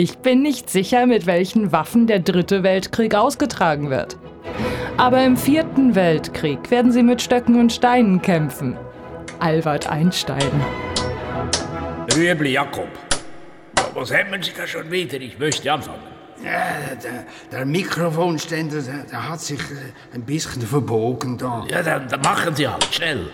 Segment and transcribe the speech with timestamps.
[0.00, 4.16] Ich bin nicht sicher, mit welchen Waffen der dritte Weltkrieg ausgetragen wird.
[4.96, 8.76] Aber im vierten Weltkrieg werden sie mit Stöcken und Steinen kämpfen.
[9.40, 10.52] Albert Einstein.
[12.14, 12.86] Rüebli Jakob.
[13.92, 15.20] Was hätten Sie da schon wieder?
[15.20, 16.07] Ich möchte anfangen.
[16.44, 21.64] Ja, der, der Mikrofonständer, der, der, hat sich äh, ein bisschen verbogen da.
[21.68, 23.26] Ja, dann, dann machen Sie halt, schnell.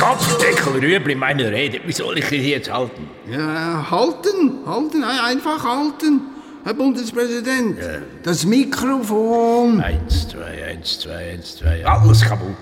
[0.00, 1.80] Kopfdeckel, Rüebli, meine Rede.
[1.84, 3.08] Wie soll ich Sie jetzt halten?
[3.30, 6.22] Ja, halten, halten, einfach halten.
[6.64, 7.98] Herr Bundespräsident, ja.
[8.22, 9.80] das Mikrofon.
[9.80, 11.84] Eins, zwei, eins, zwei, eins, zwei.
[11.86, 12.56] Alles kaputt.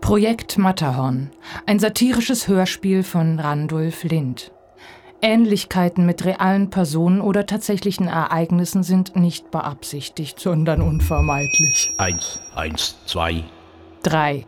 [0.00, 1.30] Projekt Matterhorn.
[1.66, 4.52] Ein satirisches Hörspiel von Randolph Lind.
[5.24, 11.94] Ähnlichkeiten mit realen Personen oder tatsächlichen Ereignissen sind nicht beabsichtigt, sondern unvermeidlich.
[11.96, 13.42] Eins, eins, zwei.
[14.02, 14.44] Drei.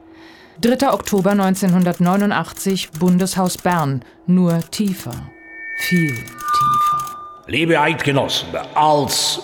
[0.60, 0.92] 3.
[0.92, 4.04] Oktober 1989, Bundeshaus Bern.
[4.26, 5.14] Nur tiefer.
[5.78, 7.16] Viel tiefer.
[7.46, 9.40] Liebe Eidgenossen, als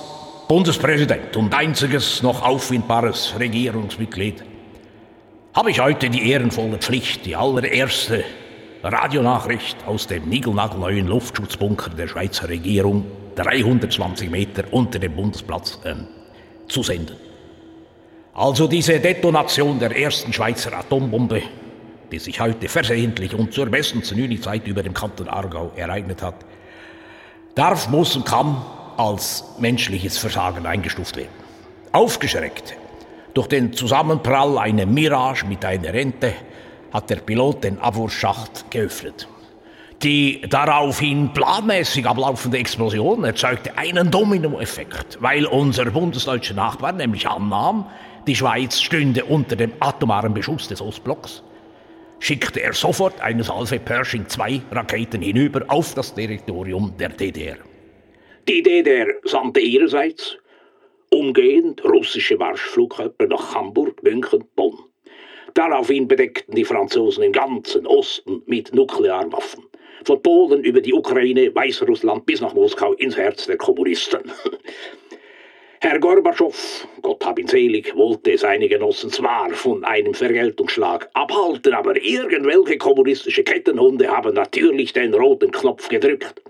[0.49, 4.45] Bundespräsident und einziges noch auffindbares Regierungsmitglied
[5.55, 8.23] habe ich heute die ehrenvolle Pflicht, die allererste
[8.83, 13.05] Radionachricht aus dem niegelnagelneuen Luftschutzbunker der Schweizer Regierung,
[13.37, 15.95] 320 Meter unter dem Bundesplatz, äh,
[16.69, 17.17] zu senden.
[18.35, 21.43] Also diese Detonation der ersten Schweizer Atombombe,
[22.11, 26.37] die sich heute versehentlich und zur besten Zeit über dem Kanton Aargau ereignet hat,
[27.55, 28.65] darf, muss und kann
[28.97, 31.31] als menschliches Versagen eingestuft werden.
[31.93, 32.75] Aufgeschreckt
[33.35, 36.35] durch den Zusammenprall einer Mirage mit einer Rente
[36.93, 39.29] hat der Pilot den Abwurfschacht geöffnet.
[40.03, 47.87] Die daraufhin planmäßig ablaufende Explosion erzeugte einen Dominoeffekt, weil unser bundesdeutscher Nachbar nämlich annahm,
[48.27, 51.45] die Schweiz stünde unter dem atomaren Beschuss des Ostblocks,
[52.19, 57.59] schickte er sofort eine Salve Pershing 2 Raketen hinüber auf das Territorium der DDR.
[58.49, 60.37] Die DDR sandte ihrerseits
[61.11, 64.79] umgehend russische Marschflugkörper nach Hamburg, München, Bonn.
[65.55, 69.65] Daraufhin bedeckten die Franzosen im ganzen Osten mit Nuklearwaffen.
[70.05, 74.23] Von Polen über die Ukraine, Weißrussland bis nach Moskau ins Herz der Kommunisten.
[75.81, 82.01] Herr Gorbatschow, Gott hab ihn selig, wollte seine Genossen zwar von einem Vergeltungsschlag abhalten, aber
[82.01, 86.41] irgendwelche kommunistische Kettenhunde haben natürlich den roten Knopf gedrückt.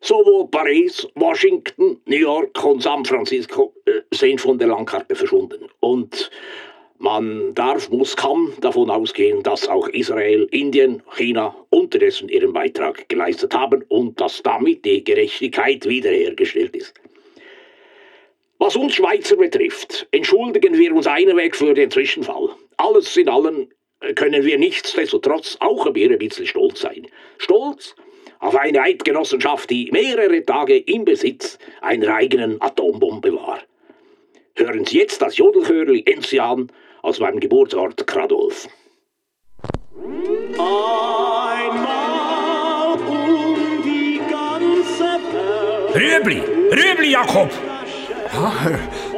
[0.00, 5.68] Sowohl Paris, Washington, New York und San Francisco äh, sind von der Landkarte verschwunden.
[5.80, 6.30] Und
[6.98, 13.54] man darf, muss, kann davon ausgehen, dass auch Israel, Indien, China unterdessen ihren Beitrag geleistet
[13.54, 16.94] haben und dass damit die Gerechtigkeit wiederhergestellt ist.
[18.58, 22.48] Was uns Schweizer betrifft, entschuldigen wir uns einweg für den Zwischenfall.
[22.78, 23.68] Alles in allem
[24.14, 27.06] können wir nichtsdestotrotz auch ein bisschen stolz sein.
[27.38, 27.94] Stolz
[28.38, 33.60] auf eine Eidgenossenschaft, die mehrere Tage im Besitz einer eigenen Atombombe war.
[34.54, 36.70] Hören Sie jetzt das Jodelchörli Enzian
[37.06, 38.68] aus meinem Geburtsort Kradolf.
[40.58, 41.78] Einmal
[42.98, 45.94] um die ganze Welt.
[45.94, 47.50] Rübli, Rübli, Jakob!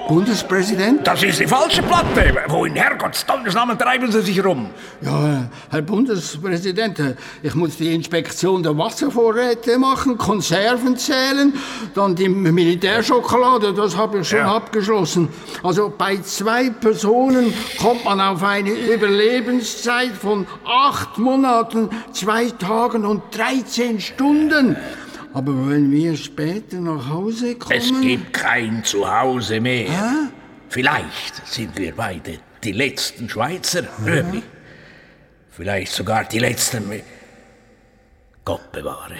[0.09, 1.07] Bundespräsident?
[1.07, 2.35] Das ist die falsche Platte.
[2.49, 4.71] Wo in Herrgotts Namen treiben Sie sich rum?
[5.03, 6.99] Ja, Herr Bundespräsident,
[7.43, 11.53] ich muss die Inspektion der Wasservorräte machen, Konserven zählen,
[11.95, 14.57] dann die Militärschokolade, das habe ich schon ja.
[14.57, 15.29] abgeschlossen.
[15.63, 23.25] Also bei zwei Personen kommt man auf eine Überlebenszeit von acht Monaten, zwei Tagen und
[23.37, 24.75] 13 Stunden.
[25.39, 27.79] Aber wenn wir später nach Hause kommen...
[27.79, 29.89] Es gibt kein Zuhause mehr.
[29.89, 30.29] Hä?
[30.69, 33.85] Vielleicht sind wir beide die letzten Schweizer.
[35.51, 36.91] Vielleicht sogar die letzten...
[38.45, 39.15] Gott bewahre.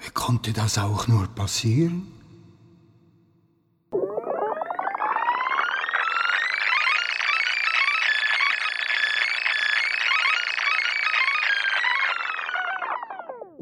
[0.00, 2.13] Wie konnte das auch nur passieren?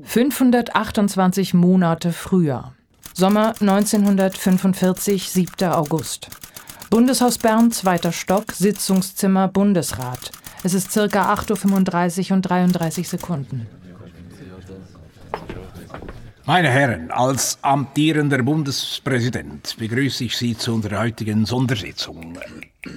[0.04, 2.72] 528 Monate früher.
[3.14, 5.68] Sommer 1945, 7.
[5.70, 6.28] August.
[6.90, 10.32] Bundeshaus Bern, zweiter Stock, Sitzungszimmer Bundesrat.
[10.62, 13.66] Es ist circa 8.35 Uhr und 33 Sekunden.
[16.44, 22.36] Meine Herren, als amtierender Bundespräsident begrüße ich Sie zu unserer heutigen Sondersitzung.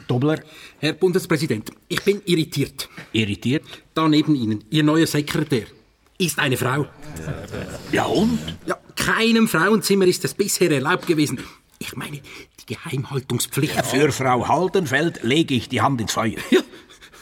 [0.08, 0.40] Dobler?
[0.80, 2.90] Herr Bundespräsident, ich bin irritiert.
[3.12, 3.64] Irritiert?
[3.94, 5.66] Da neben Ihnen, Ihr neuer Sekretär
[6.18, 6.86] ist eine Frau.
[7.92, 8.40] Ja und?
[8.66, 11.40] Ja, keinem Frauenzimmer ist es bisher erlaubt gewesen.
[11.80, 12.22] Ich meine,
[12.60, 13.86] die Geheimhaltungspflicht.
[13.86, 16.38] Für Frau Haldenfeld lege ich die Hand ins Feuer.
[16.50, 16.62] Ja,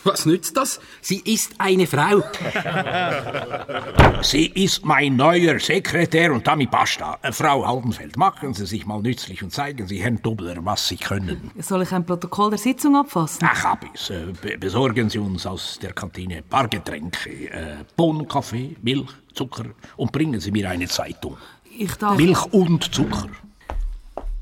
[0.04, 0.80] Was nützt das?
[1.02, 2.24] Sie ist eine Frau.
[4.22, 7.18] Sie ist mein neuer Sekretär und damit basta.
[7.22, 10.98] Äh, Frau Haldenfeld, machen Sie sich mal nützlich und zeigen Sie Herrn Dobler, was Sie
[10.98, 11.52] können.
[11.60, 13.48] Soll ich ein Protokoll der Sitzung abfassen?
[13.50, 14.10] Ach, hab ich's.
[14.10, 17.30] Äh, be- Besorgen Sie uns aus der Kantine ein paar Getränke.
[17.50, 19.66] Äh, Bohnen, Kaffee, Milch, Zucker
[19.98, 21.38] und bringen Sie mir eine Zeitung.
[21.78, 22.18] Ich darf...
[22.18, 23.28] Milch und Zucker.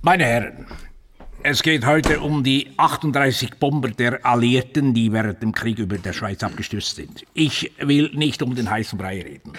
[0.01, 0.67] Meine Herren,
[1.43, 6.13] es geht heute um die 38 Bomber der Alliierten, die während dem Krieg über der
[6.13, 7.25] Schweiz abgestürzt sind.
[7.33, 9.53] Ich will nicht um den heißen Brei reden.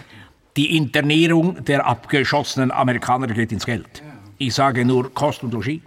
[0.56, 4.02] Die Internierung der abgeschossenen Amerikaner geht ins Geld.
[4.38, 5.81] Ich sage nur Kost und Logis.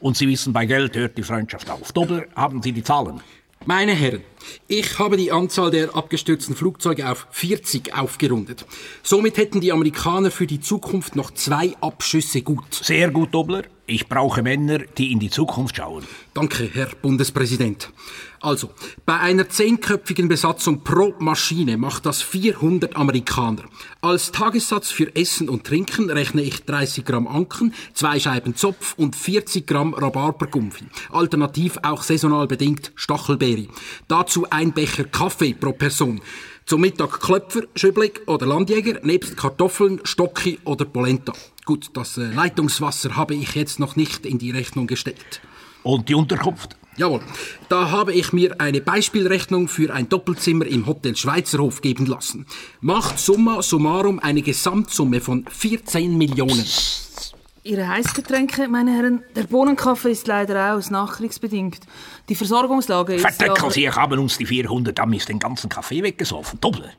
[0.00, 1.92] Und Sie wissen, bei Geld hört die Freundschaft auf.
[1.92, 3.20] Dobler, haben Sie die Zahlen?
[3.64, 4.22] Meine Herren,
[4.66, 8.66] ich habe die Anzahl der abgestürzten Flugzeuge auf 40 aufgerundet.
[9.02, 12.74] Somit hätten die Amerikaner für die Zukunft noch zwei Abschüsse gut.
[12.74, 13.62] Sehr gut, Dobler.
[13.90, 16.04] Ich brauche Männer, die in die Zukunft schauen.
[16.34, 17.90] Danke, Herr Bundespräsident.
[18.40, 18.70] Also,
[19.04, 23.64] bei einer zehnköpfigen Besatzung pro Maschine macht das 400 Amerikaner.
[24.00, 29.16] Als Tagessatz für Essen und Trinken rechne ich 30 Gramm Anken, zwei Scheiben Zopf und
[29.16, 30.84] 40 Gramm Rhabarbergumpfi.
[31.10, 33.68] Alternativ auch saisonal bedingt Stachelbeere.
[34.06, 36.20] Dazu ein Becher Kaffee pro Person.
[36.66, 41.32] Zum Mittag Klöpfer, Schüblig oder Landjäger, nebst Kartoffeln, Stocki oder Polenta.
[41.64, 45.40] Gut, das äh, Leitungswasser habe ich jetzt noch nicht in die Rechnung gestellt.
[45.82, 46.76] Und die Unterkunft?
[46.98, 47.20] Jawohl,
[47.68, 52.44] da habe ich mir eine Beispielrechnung für ein Doppelzimmer im Hotel Schweizerhof geben lassen.
[52.80, 56.66] Macht summa summarum eine Gesamtsumme von 14 Millionen.
[57.64, 59.22] Ihre Heißgetränke, meine Herren.
[59.34, 61.80] Der Bohnenkaffee ist leider aus, nachkriegsbedingt.
[62.28, 63.22] Die Versorgungslage ist...
[63.22, 66.60] Verdeckel Sie, haben uns die 400 Amis den ganzen Kaffee weggesoffen.
[66.60, 66.90] Doppler.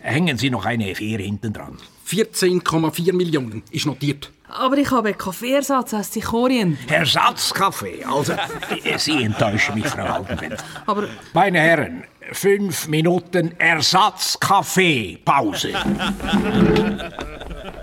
[0.00, 1.76] Hängen Sie noch eine Vier hinten dran.
[2.08, 4.30] 14,4 Millionen ist notiert.
[4.48, 6.76] Aber ich habe Kaffeeersatz aus Sichorien.
[6.88, 8.04] Ersatzkaffee.
[8.04, 8.32] Also,
[8.96, 10.64] Sie enttäuschen mich, Frau Altenfeld.
[10.86, 15.20] Aber Meine Herren, fünf Minuten Ersatzkaffee.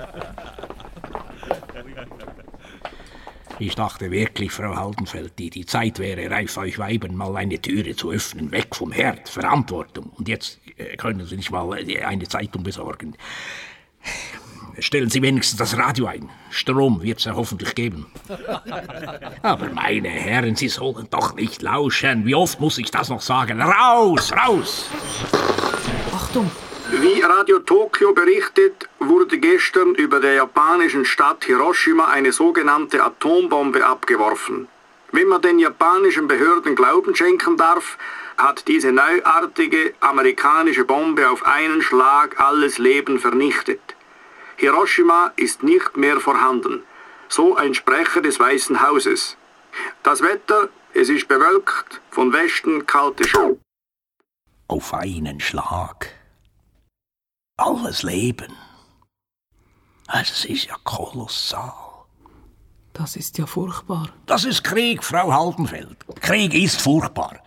[3.60, 7.96] Ich dachte wirklich, Frau Haldenfeld, die, die Zeit wäre reif, euch Weibern mal eine Türe
[7.96, 10.12] zu öffnen, weg vom Herd, Verantwortung.
[10.16, 13.16] Und jetzt äh, können Sie nicht mal äh, eine Zeitung besorgen.
[14.80, 16.30] Stellen Sie wenigstens das Radio ein.
[16.52, 18.06] Strom wird es ja hoffentlich geben.
[19.42, 22.26] Aber meine Herren, Sie sollen doch nicht lauschen.
[22.26, 23.60] Wie oft muss ich das noch sagen?
[23.60, 24.90] Raus, raus!
[26.14, 26.52] Achtung,
[27.08, 34.68] Wie Radio Tokio berichtet, wurde gestern über der japanischen Stadt Hiroshima eine sogenannte Atombombe abgeworfen.
[35.14, 37.98] Wenn man den japanischen Behörden Glauben schenken darf,
[38.38, 43.96] hat diese neuartige amerikanische Bombe auf einen Schlag alles Leben vernichtet.
[44.58, 46.84] Hiroshima ist nicht mehr vorhanden.
[47.30, 49.38] So ein Sprecher des Weißen Hauses.
[50.04, 53.58] Das Wetter, es ist bewölkt, von Westen kalte Schau.
[54.68, 56.17] Auf einen Schlag.
[57.58, 58.54] Alles Leben.
[60.14, 61.74] Es ist ja kolossal.
[62.94, 64.10] das ist ja furchtbar.
[64.28, 65.98] Das ist Krieg, Frau Haldenfeld.
[66.22, 67.38] Krieg ist furchtbar.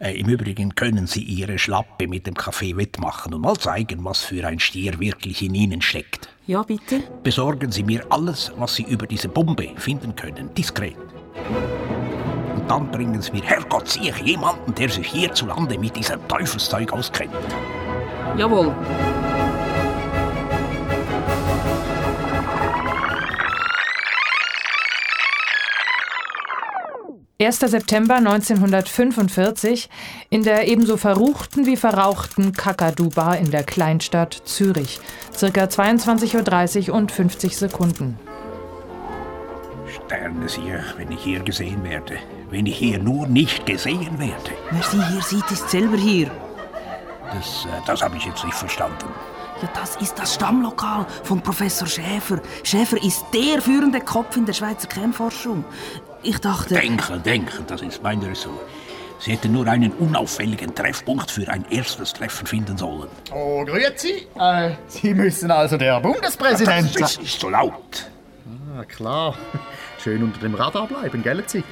[0.00, 4.22] Äh, Im Übrigen können Sie Ihre Schlappe mit dem Kaffee wettmachen und mal zeigen, was
[4.22, 6.28] für ein Stier wirklich in Ihnen steckt.
[6.46, 7.00] Ja, bitte?
[7.22, 10.96] Besorgen Sie mir alles, was Sie über diese Bombe finden können, diskret.
[12.56, 17.32] Und dann bringen Sie mir, Herrgott, ich jemanden, der sich hierzulande mit diesem Teufelszeug auskennt.
[18.36, 18.74] Jawohl.
[27.36, 29.90] Erster September 1945
[30.30, 35.00] in der ebenso verruchten wie verrauchten Kakadu-Bar in der Kleinstadt Zürich.
[35.32, 38.18] Circa 22.30 Uhr und 50 Sekunden.
[39.86, 42.18] Sterne Sie, wenn ich hier gesehen werde.
[42.50, 44.52] Wenn ich hier nur nicht gesehen werde.
[44.70, 46.30] Wer Sie hier sieht, ist selber hier.
[47.32, 49.06] Das, äh, das habe ich jetzt nicht verstanden.
[49.62, 52.40] Ja, das ist das Stammlokal von Professor Schäfer.
[52.64, 55.64] Schäfer ist der führende Kopf in der Schweizer Kernforschung.
[56.22, 56.74] Ich dachte...
[56.74, 58.60] Denken, denken, das ist mein Ressort.
[59.20, 63.08] Sie hätten nur einen unauffälligen Treffpunkt für ein erstes Treffen finden sollen.
[63.32, 64.26] Oh, grüezi.
[64.38, 67.24] Äh, Sie müssen also der Bundespräsident Das sein.
[67.24, 68.10] ist so laut.
[68.76, 69.34] Ah, klar.
[70.02, 71.62] Schön unter dem Radar bleiben, gell Sie?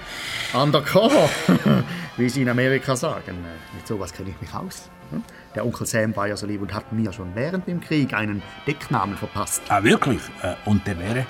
[0.55, 1.29] Undercover,
[2.17, 3.45] wie Sie in Amerika sagen.
[3.45, 4.89] Äh, Mit sowas kenne ich mich aus.
[5.11, 5.23] Hm?
[5.55, 8.43] Der Onkel Sam war ja so lieb und hat mir schon während dem Krieg einen
[8.67, 9.63] Decknamen verpasst.
[9.69, 10.21] Ah, wirklich?
[10.43, 11.27] Äh, Und der wäre?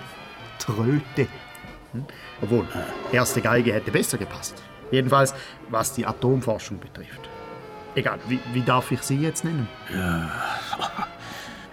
[0.59, 1.26] Tröte.
[1.93, 2.05] Hm?
[2.41, 2.67] Obwohl,
[3.11, 4.62] erste Geige hätte besser gepasst.
[4.91, 5.35] Jedenfalls,
[5.71, 7.29] was die Atomforschung betrifft.
[7.95, 9.69] Egal, wie, wie darf ich Sie jetzt nennen?
[9.93, 10.31] Ja,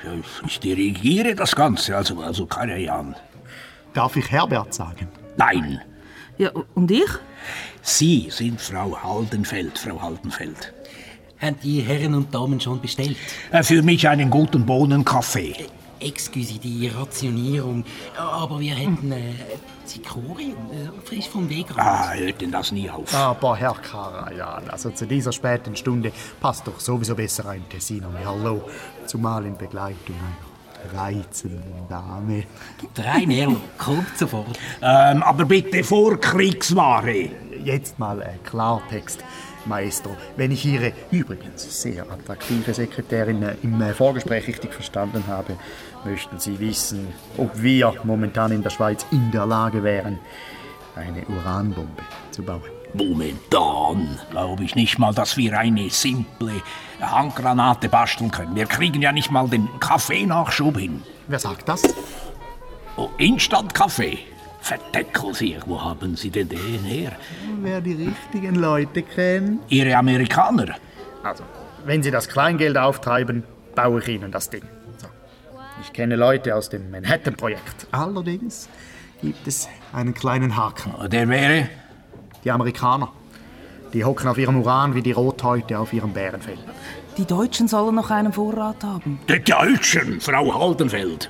[0.46, 3.16] ich dirigiere das Ganze, also, also keine Ahnung.
[3.94, 5.08] Darf ich Herbert sagen?
[5.38, 5.82] Nein,
[6.38, 7.10] Ja, und ich?
[7.82, 10.74] Sie sind Frau Haldenfeld, Frau Haldenfeld.
[11.42, 13.16] Haben die Herren und Damen schon bestellt?
[13.52, 15.56] Äh, Für mich einen guten Bohnenkaffee.
[16.02, 17.84] Excuse die Rationierung,
[18.18, 19.34] aber wir hätten äh,
[19.84, 23.14] Zikorium, äh, frisch vom Weg Ah, hört denn das nie auf?
[23.14, 28.26] Aber Herr Karajan, also zu dieser späten Stunde passt doch sowieso besser ein Tessiner wie
[28.26, 28.64] Hallo,
[29.08, 32.44] zumal in Begleitung einer reizenden Dame.
[32.94, 34.58] Drei Merlo, kommt sofort.
[34.82, 37.30] Ähm, aber bitte Vorkriegsware.
[37.62, 39.20] Jetzt mal äh, Klartext,
[39.66, 40.16] Maestro.
[40.36, 45.56] Wenn ich Ihre übrigens sehr attraktive Sekretärin äh, im äh, Vorgespräch richtig verstanden habe,
[46.06, 50.20] möchten Sie wissen, ob wir momentan in der Schweiz in der Lage wären,
[50.96, 52.62] eine Uranbombe zu bauen.
[52.94, 56.62] Momentan glaube ich nicht mal, dass wir eine simple
[57.00, 58.56] Handgranate basteln können.
[58.56, 61.04] Wir kriegen ja nicht mal den Kaffeenachschub hin.
[61.28, 61.84] Wer sagt das?
[62.98, 64.20] Oh, Instant-Kaffee.
[64.62, 67.14] Verdeckel Sie, wo haben Sie denn den her?
[67.62, 69.62] Wer die richtigen Leute kennt.
[69.70, 70.76] Ihre Amerikaner?
[71.24, 71.44] Also,
[71.86, 73.44] wenn Sie das Kleingeld auftreiben,
[73.76, 74.64] baue ich Ihnen das Ding.
[74.98, 75.08] So.
[75.82, 77.88] Ich kenne Leute aus dem Manhattan-Projekt.
[77.92, 78.70] Allerdings
[79.22, 80.94] gibt es einen kleinen Haken.
[81.10, 81.70] Der wäre?
[82.44, 83.12] Die Amerikaner.
[83.94, 86.58] Die hocken auf ihrem Uran wie die Rothäute auf ihrem Bärenfell.
[87.18, 89.20] Die Deutschen sollen noch einen Vorrat haben.
[89.28, 91.30] Die Deutschen, Frau Haldenfeld.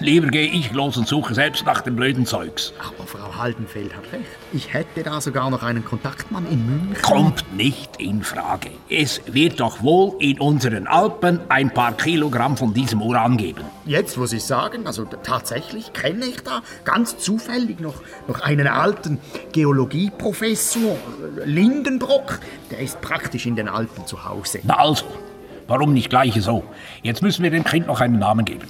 [0.00, 2.72] Lieber gehe ich los und suche selbst nach dem blöden Zeugs.
[2.78, 4.24] Aber Frau Haldenfeld hat recht.
[4.52, 7.02] Ich hätte da sogar noch einen Kontaktmann in München.
[7.02, 8.70] Kommt nicht in Frage.
[8.88, 13.62] Es wird doch wohl in unseren Alpen ein paar Kilogramm von diesem Uran geben.
[13.84, 17.94] Jetzt, wo Sie sagen, also tatsächlich kenne ich da ganz zufällig noch,
[18.28, 19.18] noch einen alten
[19.52, 22.40] Geologieprofessor, äh, Lindenbrock.
[22.70, 24.60] Der ist praktisch in den Alpen zu Hause.
[24.64, 25.04] Na also,
[25.66, 26.64] warum nicht gleich so?
[27.02, 28.66] Jetzt müssen wir dem Kind noch einen Namen geben.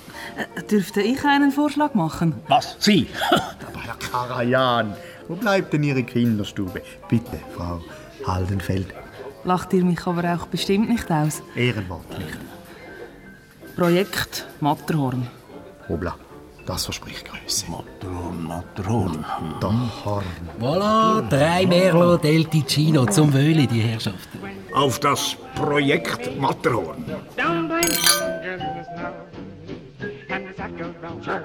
[0.56, 2.34] Äh, dürfte ich einen Vorschlag machen?
[2.48, 2.76] Was?
[2.78, 3.06] Sie?
[3.30, 4.94] Aber Herr Karajan,
[5.28, 6.82] wo bleibt denn Ihre Kinderstube?
[7.08, 7.80] Bitte, Frau
[8.26, 8.88] Haldenfeld.
[9.44, 11.40] Lacht ihr mich aber auch bestimmt nicht aus.
[11.54, 12.36] Ehrenwort nicht.
[13.76, 15.28] Projekt Matterhorn.
[15.88, 16.16] Hobla,
[16.66, 17.66] das verspricht Größe.
[17.70, 19.24] Matron, Matron.
[19.60, 20.24] Doch, Horn.
[20.58, 24.38] Voilà, drei Merlo del Ticino zum Wöhle, die Herrschaften.
[24.76, 27.02] Auf das Projekt Matterhorn.
[27.34, 29.14] Don't blame strangers in the snow.
[30.28, 31.42] And the sack of Belcher.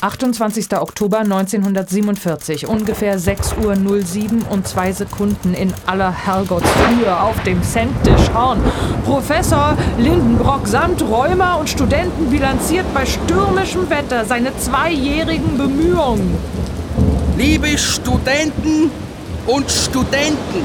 [0.00, 0.72] 28.
[0.78, 8.58] Oktober 1947, ungefähr 6.07 Uhr und zwei Sekunden in aller Herrgottsfrühe auf dem Centtisch Horn.
[9.04, 16.38] Professor Lindenbrock samt Rheuma und Studenten bilanziert bei stürmischem Wetter seine zweijährigen Bemühungen.
[17.36, 18.90] Liebe Studenten
[19.46, 20.64] und Studenten,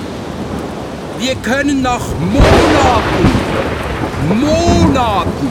[1.20, 3.32] wir können nach Monaten,
[4.30, 5.50] Monaten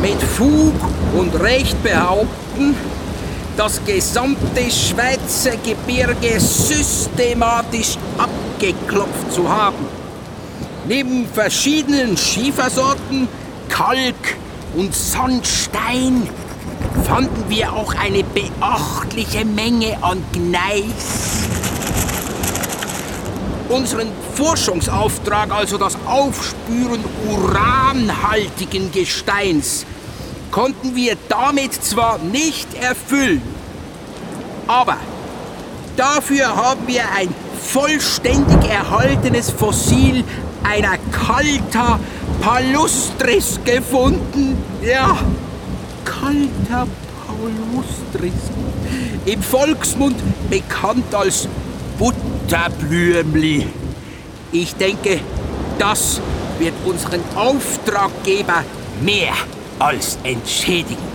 [0.00, 0.74] mit Fug
[1.14, 2.74] und Recht behaupten,
[3.56, 9.86] das gesamte Schweizer Gebirge systematisch abgeklopft zu haben.
[10.86, 13.28] Neben verschiedenen Schiefersorten,
[13.68, 14.38] Kalk
[14.74, 16.28] und Sandstein
[17.04, 21.48] fanden wir auch eine beachtliche Menge an Gneis.
[23.68, 29.84] Unseren Forschungsauftrag, also das Aufspüren uranhaltigen Gesteins,
[30.50, 33.42] konnten wir damit zwar nicht erfüllen,
[34.66, 34.96] aber
[35.96, 37.28] dafür haben wir ein
[37.62, 40.24] vollständig erhaltenes Fossil
[40.62, 42.00] einer Calta
[42.40, 44.56] palustris gefunden.
[44.82, 45.18] Ja,
[46.04, 46.86] Calta
[47.26, 48.32] palustris.
[49.26, 50.16] Im Volksmund
[50.48, 51.48] bekannt als
[52.48, 53.66] Butterblümli.
[54.52, 55.20] Ich denke,
[55.78, 56.18] das
[56.58, 58.64] wird unseren Auftraggeber
[59.02, 59.34] mehr
[59.78, 60.96] als entschädigen.–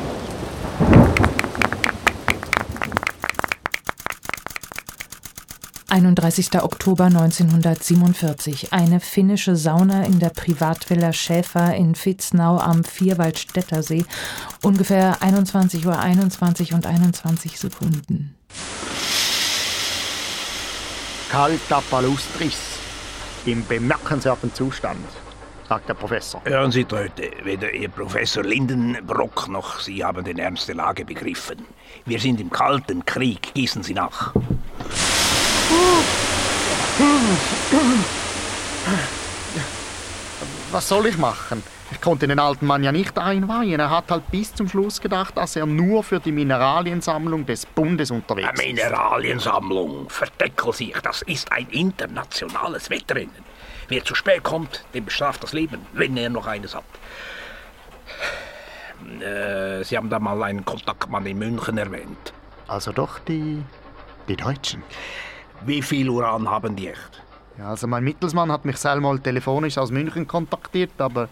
[5.89, 6.61] 31.
[6.61, 8.71] Oktober 1947.
[8.71, 14.05] Eine finnische Sauna in der Privatvilla Schäfer in Vitznau am Vierwaldstätter See.
[14.61, 18.35] Ungefähr 21 Uhr 21 und 21 Sekunden.
[21.33, 22.77] Calta palustris.
[23.45, 25.03] Im bemerkenswerten Zustand,
[25.67, 26.39] sagt der Professor.
[26.45, 31.65] Hören Sie, Leute, weder Ihr Professor Lindenbrock noch Sie haben den Ernst der Lage begriffen.
[32.05, 34.31] Wir sind im Kalten Krieg, gießen Sie nach.
[40.71, 41.63] Was soll ich machen?
[41.93, 43.79] Ich konnte den alten Mann ja nicht einweihen.
[43.79, 48.09] Er hat halt bis zum Schluss gedacht, dass er nur für die Mineraliensammlung des Bundes
[48.09, 48.83] unterwegs Eine ist.
[48.83, 53.45] Mineraliensammlung, verdeckel sich, das ist ein internationales Wettrennen.
[53.89, 56.83] Wer zu spät kommt, dem bestraft das Leben, wenn er noch eines hat.
[59.21, 62.33] Äh, Sie haben da mal einen Kontaktmann in München erwähnt.
[62.67, 63.61] Also doch die,
[64.27, 64.81] die Deutschen.
[65.61, 67.21] Wie viel Uran haben die echt?
[67.57, 71.29] Ja, also mein Mittelsmann hat mich selber telefonisch aus München kontaktiert, aber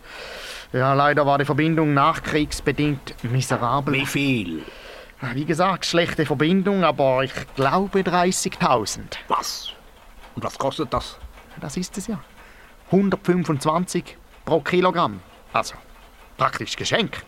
[0.72, 3.94] ja, leider war die Verbindung nachkriegsbedingt miserabel.
[3.94, 4.64] Wie viel?
[5.34, 9.02] Wie gesagt, schlechte Verbindung, aber ich glaube 30.000.
[9.28, 9.72] Was?
[10.36, 11.18] Und was kostet das?
[11.60, 12.20] Das ist es ja.
[12.88, 15.22] 125 pro Kilogramm.
[15.54, 15.76] Also,
[16.38, 17.24] praktisch geschenkt.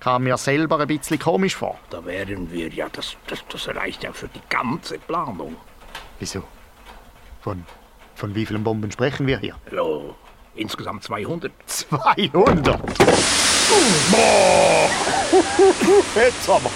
[0.00, 1.78] Kam mir selber ein bisschen komisch vor.
[1.90, 5.56] Da wären wir ja, das, das, das reicht ja für die ganze Planung.
[6.18, 6.42] Wieso?
[7.40, 7.64] Von,
[8.16, 9.56] von wie vielen Bomben sprechen wir hier?
[9.70, 9.82] Ja,
[10.54, 11.52] insgesamt 200.
[11.66, 12.80] 200!
[16.14, 16.70] Jetzt aber!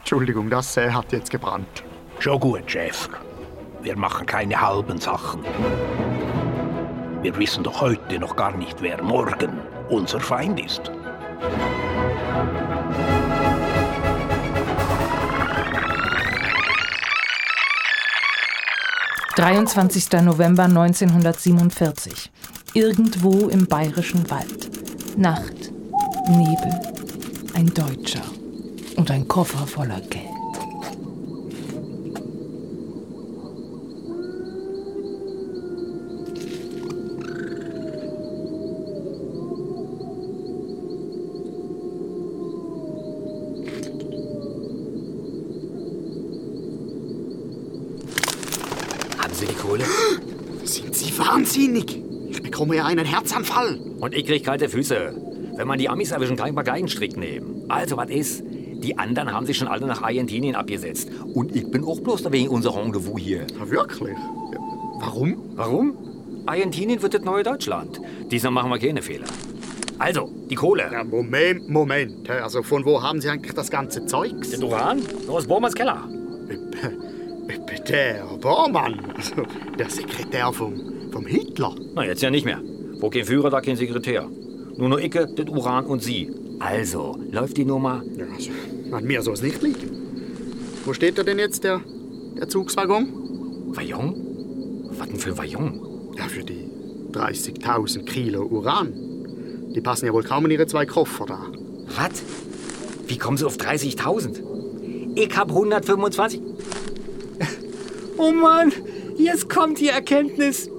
[0.00, 1.84] Entschuldigung, das äh, hat jetzt gebrannt.
[2.18, 3.08] Schon gut, Chef.
[3.82, 5.42] Wir machen keine halben Sachen.
[7.22, 10.92] Wir wissen doch heute noch gar nicht, wer morgen unser Feind ist.
[19.36, 20.22] 23.
[20.22, 22.30] November 1947.
[22.74, 24.70] Irgendwo im bayerischen Wald.
[25.16, 25.72] Nacht,
[26.28, 26.80] Nebel,
[27.54, 28.22] ein Deutscher
[28.96, 30.30] und ein Koffer voller Geld.
[49.18, 49.84] Haben Sie die Kohle?
[50.64, 51.10] Sind Sie
[51.54, 52.02] wahnsinnig?
[52.30, 53.78] Ich bekomme ja einen Herzanfall.
[54.00, 55.14] Und ich krieg kalte Füße.
[55.56, 57.64] Wenn man die Amis erwischen, kann ich mal keinen Strick nehmen.
[57.68, 58.42] Also, was ist?
[58.44, 61.08] Die anderen haben sich schon alle nach Argentinien abgesetzt.
[61.32, 63.46] Und ich bin auch bloß wegen unser Rendezvous hier.
[63.58, 64.16] Ja, wirklich?
[64.98, 65.36] Warum?
[65.54, 65.96] Warum?
[66.46, 68.00] Argentinien wird das neue Deutschland.
[68.30, 69.26] Diesmal machen wir keine Fehler.
[69.98, 70.90] Also, die Kohle.
[70.92, 72.28] Ja, Moment, Moment.
[72.28, 74.50] Also von wo haben Sie eigentlich das ganze Zeugs?
[74.50, 75.00] Den Uran?
[75.28, 76.02] Aus Bormanns Keller.
[77.88, 79.42] Der Bormann, also
[79.78, 81.76] der Sekretär vom, vom Hitler.
[81.94, 82.60] Na, jetzt ja nicht mehr.
[82.98, 84.28] Wo kein Führer, da kein Sekretär.
[84.76, 86.28] Nur noch Icke, das Uran und Sie.
[86.58, 88.02] Also, läuft die Nummer?
[88.16, 88.50] Ja, also,
[88.90, 89.90] an mir soll es nicht liegen.
[90.84, 91.80] Wo steht er denn jetzt, der,
[92.36, 93.06] der Zugswaggon?
[93.76, 94.88] Waggon?
[94.90, 95.80] Was denn für ein Waggon?
[96.18, 96.68] Ja, für die
[97.12, 98.92] 30.000 Kilo Uran.
[99.72, 101.38] Die passen ja wohl kaum in Ihre zwei Koffer da.
[101.96, 102.22] Was?
[103.06, 105.14] Wie kommen Sie auf 30.000?
[105.14, 106.40] Ich hab 125.
[108.16, 108.72] Oh Mann,
[109.16, 110.70] jetzt kommt die Erkenntnis.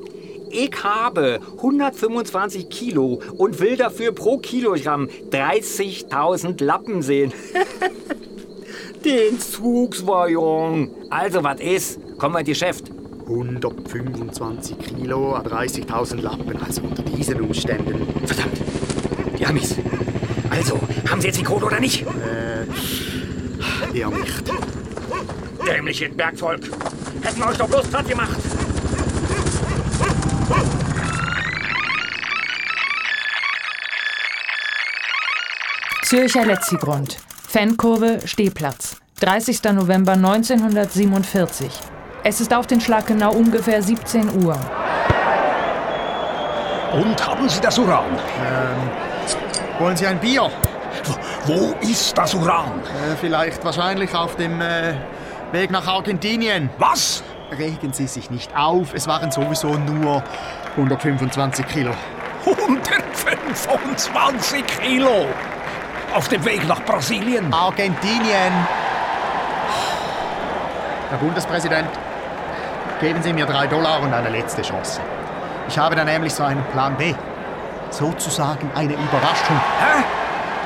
[0.49, 7.33] Ich habe 125 Kilo und will dafür pro Kilogramm 30.000 Lappen sehen.
[9.05, 10.89] Den Zugswaggon.
[11.09, 11.99] Also, was ist?
[12.17, 12.91] Kommen wir in die Geschäft.
[13.27, 18.07] 125 Kilo, 30.000 Lappen, also unter diesen Umständen.
[18.25, 18.61] Verdammt,
[19.37, 19.75] die Amis.
[20.49, 20.79] Also,
[21.09, 22.03] haben Sie jetzt die Kohle oder nicht?
[22.03, 24.43] Äh, eher nicht.
[25.65, 26.61] Dämliche Bergvolk.
[27.21, 28.54] Hätten wir euch doch bloß platt gemacht.
[36.05, 37.17] Zürcher Letzigrund.
[37.47, 38.97] Fankurve Stehplatz.
[39.21, 39.63] 30.
[39.73, 41.71] November 1947.
[42.23, 44.55] Es ist auf den Schlag genau ungefähr 17 Uhr.
[46.93, 48.05] Und haben Sie das Uran?
[49.79, 50.51] Wollen Sie ein Bier?
[51.47, 52.81] Wo, wo ist das Uran?
[52.81, 54.93] Äh, vielleicht wahrscheinlich auf dem äh,
[55.53, 56.69] Weg nach Argentinien.
[56.77, 57.23] Was?
[57.57, 60.23] Regen Sie sich nicht auf, es waren sowieso nur
[60.77, 61.95] 125 Kilo.
[62.45, 65.25] 125 Kilo.
[66.15, 67.53] Auf dem Weg nach Brasilien.
[67.53, 68.53] Argentinien!
[71.09, 71.89] Herr Bundespräsident,
[73.01, 75.01] geben Sie mir drei Dollar und eine letzte Chance.
[75.67, 77.13] Ich habe da nämlich so einen Plan B.
[77.89, 79.59] Sozusagen eine Überraschung.
[79.79, 80.03] Hä?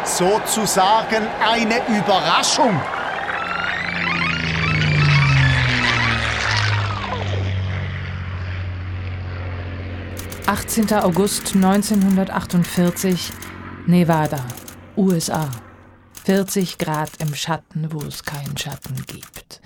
[0.03, 2.79] Sozusagen eine Überraschung.–
[10.45, 10.93] 18.
[10.93, 13.33] August 1948,
[13.87, 14.37] Nevada,
[14.99, 15.49] USA.
[16.25, 19.61] 40 Grad im Schatten, wo es keinen Schatten gibt.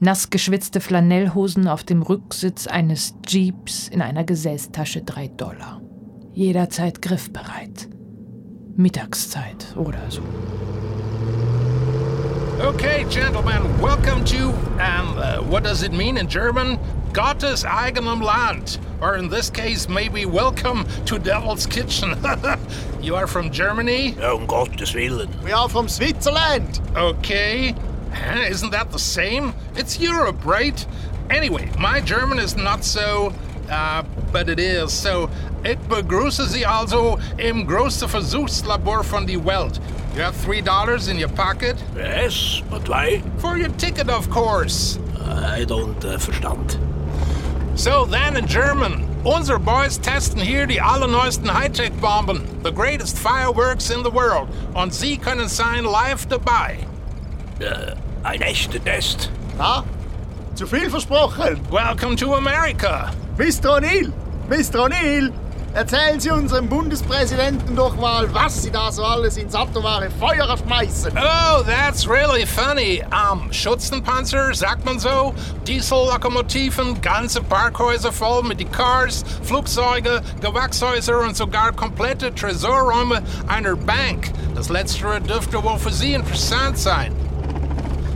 [0.00, 5.80] Nass geschwitzte Flanellhosen auf dem Rücksitz eines Jeeps in einer Gesäßtasche 3 Dollar.
[6.32, 7.88] Jederzeit griffbereit.
[8.74, 10.22] Mittagszeit oder so.
[12.66, 16.76] Okay, gentlemen, welcome to, um, uh, what does it mean in German?
[17.16, 18.78] Gottes eigenem Land.
[19.00, 22.14] Or in this case, maybe welcome to Devil's Kitchen.
[23.00, 24.14] you are from Germany?
[24.20, 25.30] Um Gottes Willen.
[25.42, 26.78] We are from Switzerland.
[26.94, 27.74] Okay.
[28.12, 29.54] Huh, Isn't that the same?
[29.76, 30.86] It's Europe, right?
[31.30, 33.32] Anyway, my German is not so
[33.70, 34.92] Uh, but it is.
[34.92, 35.28] So,
[35.64, 39.80] ich begrüße Sie also im größten Versuchslabor von die Welt.
[40.14, 41.74] You have three dollars in your pocket?
[41.96, 43.22] Yes, but why?
[43.38, 45.00] For your ticket, of course.
[45.18, 46.78] I don't uh, verstand.
[47.76, 54.02] So then in German, unsere boys testen hier die allerneuesten Hightech-Bomben, the greatest fireworks in
[54.02, 56.78] the world, und Sie können sein live dabei.
[57.60, 59.30] Uh, ein echter Test.
[59.58, 59.84] Na,
[60.54, 61.60] zu viel versprochen.
[61.70, 63.10] Welcome to America.
[63.36, 63.76] Mr.
[63.76, 64.10] O'Neill,
[64.48, 64.86] Mr.
[64.86, 65.30] O'Neill,
[65.76, 71.12] erzählen Sie unserem Bundespräsidenten doch mal, was Sie da so alles ins atomare Feuer schmeißen.
[71.14, 73.04] Oh, that's really funny.
[73.12, 75.34] Um, Schützenpanzer, sagt man so,
[75.66, 84.32] Diesellokomotiven, ganze Parkhäuser voll mit die Cars, Flugzeuge, Gewächshäuser und sogar komplette Tresorräume einer Bank.
[84.54, 87.14] Das letztere dürfte wohl für Sie interessant sein.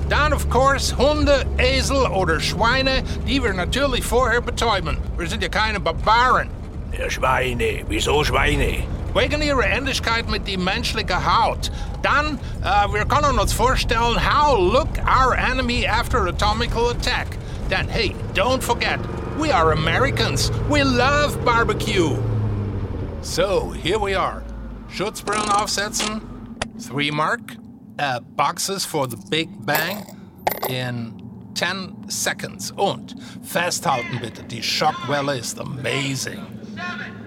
[0.09, 4.97] Dann, of course, Hunde, Esel oder Schweine, die wir natürlich vorher betäuben.
[5.19, 6.60] Wir sind ja keine Barbaren.
[6.99, 7.85] Ja, Schweine.
[7.89, 8.85] Wieso Schweine?
[9.15, 11.71] Wegen ihrer Ähnlichkeit mit die menschliche Haut.
[12.03, 17.27] Dann, äh, wir können uns vorstellen, how look our enemy after atomical attack.
[17.69, 18.99] Then, hey, don't forget,
[19.39, 20.51] we are Americans.
[20.69, 22.17] We love barbecue.
[23.23, 24.43] So, here we are.
[24.89, 26.21] Schutzbrillen aufsetzen.
[26.79, 27.57] Three mark.
[27.99, 30.07] Uh, boxes for the Big Bang
[30.69, 31.21] in
[31.55, 32.73] 10 seconds.
[32.73, 36.47] Und festhalten bitte, die Schockwelle ist amazing.
[36.81, 37.20] Damn!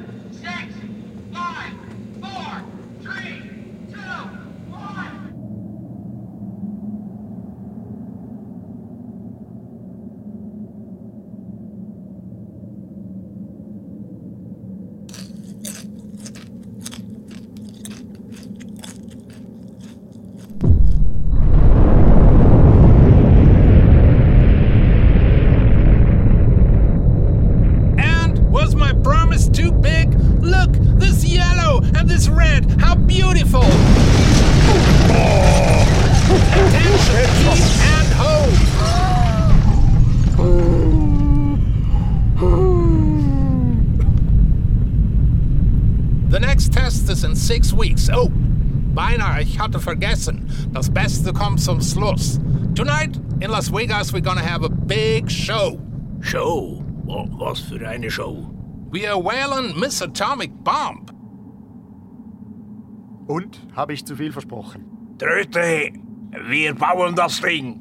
[48.08, 48.18] Weeks.
[48.18, 48.30] Oh,
[48.94, 50.48] beinahe, ich hatte vergessen.
[50.74, 52.40] Das Beste kommt zum Schluss.
[52.76, 55.80] Tonight in Las Vegas, we're gonna have a big show.
[56.22, 56.84] Show?
[57.06, 58.50] Wa- Was für eine Show?
[58.92, 61.12] We are whaling Miss Atomic Bomb.
[63.28, 64.84] Und, habe ich zu viel versprochen?
[65.18, 65.92] Tröte,
[66.50, 67.80] wir bauen das Ding.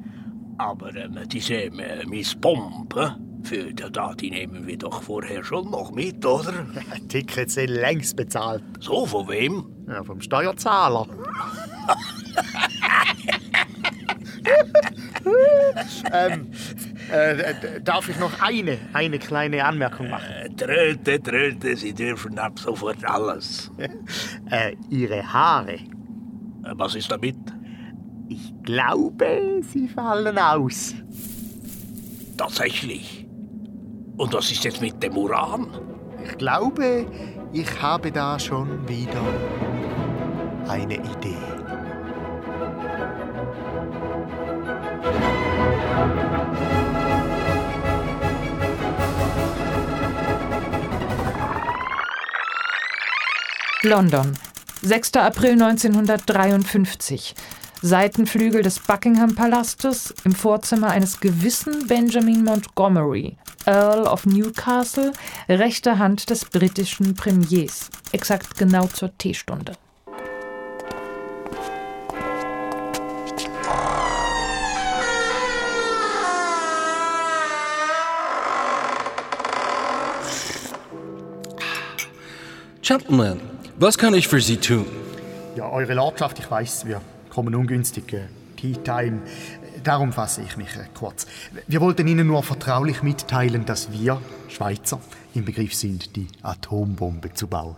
[0.58, 3.10] Aber ähm, diese äh, Miss Bomb, äh,
[3.44, 6.66] für die, da, die nehmen wir doch vorher schon noch mit, oder?
[7.08, 8.62] Tickets sind längst bezahlt.
[8.80, 9.64] So, von wem?
[9.88, 11.06] Ja, vom Steuerzahler.
[16.12, 16.48] ähm,
[17.10, 20.24] äh, d- darf ich noch eine, eine kleine Anmerkung machen?
[20.30, 23.70] Äh, Tröte, Tröte, Sie dürfen ab sofort alles.
[24.50, 25.74] Äh, Ihre Haare.
[25.74, 25.80] Äh,
[26.74, 27.36] Was ist damit?
[28.28, 30.94] Ich glaube, sie fallen aus.
[32.36, 33.21] Tatsächlich.
[34.22, 35.66] Und was ist jetzt mit dem Uran?
[36.22, 37.08] Ich glaube,
[37.52, 39.20] ich habe da schon wieder
[40.68, 41.34] eine Idee.
[53.82, 54.38] London,
[54.82, 55.16] 6.
[55.16, 57.34] April 1953.
[57.84, 65.10] Seitenflügel des Buckingham-Palastes im Vorzimmer eines gewissen Benjamin Montgomery, Earl of Newcastle,
[65.48, 69.72] rechte Hand des britischen Premiers, exakt genau zur Teestunde.
[82.80, 83.40] Gentlemen,
[83.76, 84.86] was kann ich für Sie tun?
[85.56, 87.00] Ja, eure Lordschaft, ich weiß, wir
[87.32, 88.12] kommen ungünstig.
[88.12, 89.22] Äh, Tea Time.
[89.82, 91.26] Darum fasse ich mich kurz.
[91.66, 95.00] Wir wollten Ihnen nur vertraulich mitteilen, dass wir, Schweizer,
[95.34, 97.76] im Begriff sind, die Atombombe zu bauen.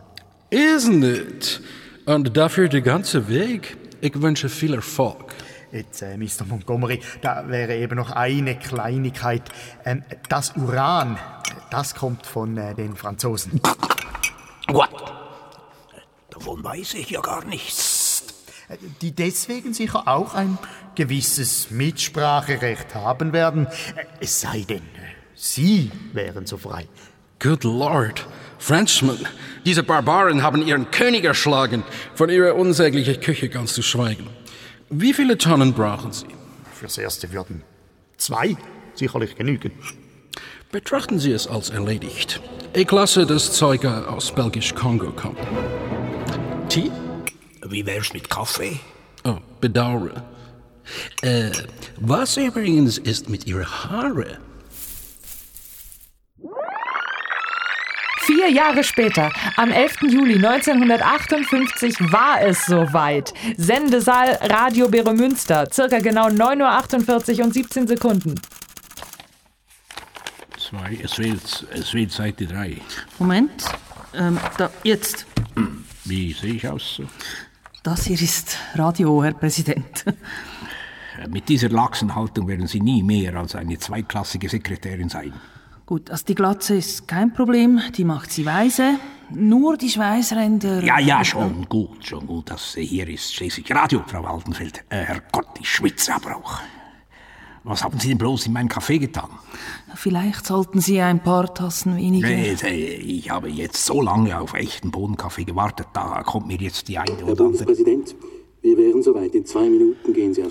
[0.50, 1.62] Isn't it?
[2.04, 3.76] Und dafür der ganze Weg?
[4.00, 5.34] Ich wünsche viel Erfolg.
[5.72, 6.44] Jetzt, äh, Mr.
[6.46, 9.42] Montgomery, da wäre eben noch eine Kleinigkeit.
[9.84, 11.16] Ähm, das Uran,
[11.70, 13.60] das kommt von äh, den Franzosen.
[14.68, 14.90] What?
[16.30, 17.83] Davon weiß ich ja gar nichts.
[19.00, 20.58] Die deswegen sicher auch ein
[20.94, 23.66] gewisses Mitspracherecht haben werden.
[24.20, 24.82] Es sei denn,
[25.34, 26.86] Sie wären so frei.
[27.40, 28.26] Good Lord.
[28.58, 29.18] Frenchmen,
[29.66, 31.82] diese Barbaren haben ihren König erschlagen,
[32.14, 34.28] von ihrer unsäglichen Küche ganz zu schweigen.
[34.88, 36.26] Wie viele Tonnen brauchen Sie?
[36.72, 37.62] Fürs Erste würden
[38.16, 38.56] zwei
[38.94, 39.72] sicherlich genügen.
[40.72, 42.40] Betrachten Sie es als erledigt.
[42.74, 45.36] Ich lasse das Zeug aus Belgisch-Kongo kommen.
[46.68, 46.90] Tee?
[47.66, 48.78] Wie wär's mit Kaffee?
[49.24, 50.22] Oh, bedauere.
[51.22, 51.50] Äh,
[51.96, 54.38] was übrigens ist mit Ihren Haare?
[58.26, 60.02] Vier Jahre später, am 11.
[60.02, 63.32] Juli 1958, war es soweit.
[63.56, 68.34] Sendesaal Radio Beremünster, circa genau 9.48 Uhr und 17 Sekunden.
[70.58, 72.80] Zwei, es fehlt, es fehlt Seite 3.
[73.18, 73.64] Moment.
[74.14, 75.26] Ähm, da, jetzt.
[76.04, 77.00] Wie sehe ich aus?
[77.84, 80.06] Das hier ist Radio, Herr Präsident.
[81.28, 85.34] Mit dieser laxen Haltung werden Sie nie mehr als eine zweitklassige Sekretärin sein.
[85.84, 88.98] Gut, also die Glatze ist kein Problem, die macht sie weise.
[89.28, 90.82] Nur die Schweißränder.
[90.82, 92.50] Ja, ja, schon gut, schon gut.
[92.50, 94.82] Das hier ist schließlich Radio, Frau Waldenfeld.
[94.88, 96.62] Äh, Herrgott, ich schwitze aber auch.
[97.64, 99.30] Was haben Sie denn bloß in meinen Kaffee getan?
[99.94, 102.28] Vielleicht sollten Sie ein paar Tassen weniger.
[102.28, 106.88] Nee, nee, ich habe jetzt so lange auf echten Bodenkaffee gewartet, da kommt mir jetzt
[106.88, 107.36] die eine oder andere.
[107.36, 108.14] Bundespräsident,
[108.60, 109.34] wir wären soweit.
[109.34, 110.42] In zwei Minuten gehen Sie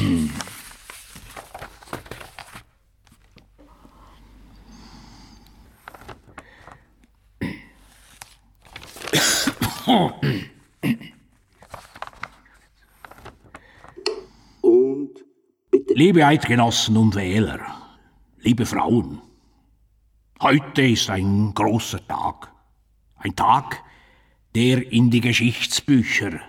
[9.96, 10.46] auf Sendung.
[15.94, 17.60] Liebe Eidgenossen und Wähler,
[18.40, 19.22] liebe Frauen,
[20.42, 22.52] heute ist ein großer Tag.
[23.16, 23.82] Ein Tag,
[24.54, 26.40] der in die Geschichtsbücher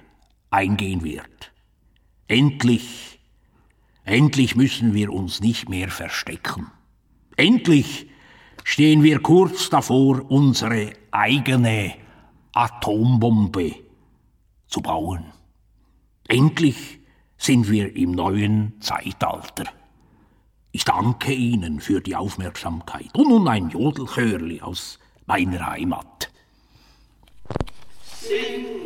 [0.49, 1.53] eingehen wird.
[2.27, 3.19] Endlich,
[4.03, 6.67] endlich müssen wir uns nicht mehr verstecken.
[7.37, 8.09] Endlich
[8.65, 11.95] stehen wir kurz davor, unsere eigene
[12.57, 13.75] Atombombe
[14.65, 15.25] zu bauen.
[16.27, 16.99] Endlich
[17.37, 19.65] sind wir im neuen Zeitalter.
[20.71, 23.13] Ich danke Ihnen für die Aufmerksamkeit.
[23.13, 26.31] Und nun ein Jodelchörli aus meiner Heimat.
[28.23, 28.76] Ein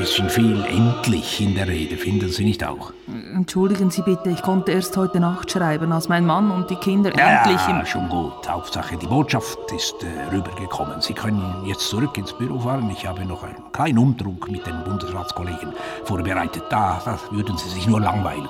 [0.00, 2.90] bisschen viel endlich in der Rede, finden Sie nicht auch?
[3.34, 7.10] Entschuldigen Sie bitte, ich konnte erst heute Nacht schreiben, als mein Mann und die Kinder
[7.10, 7.76] endlich im...
[7.76, 8.48] Ja, schon gut.
[8.48, 11.02] Hauptsache, die Botschaft ist äh, rübergekommen.
[11.02, 12.90] Sie können jetzt zurück ins Büro fahren.
[12.90, 16.62] Ich habe noch einen kleinen Umtrunk mit den Bundesratskollegen vorbereitet.
[16.70, 18.48] Da, da würden Sie sich nur langweilen.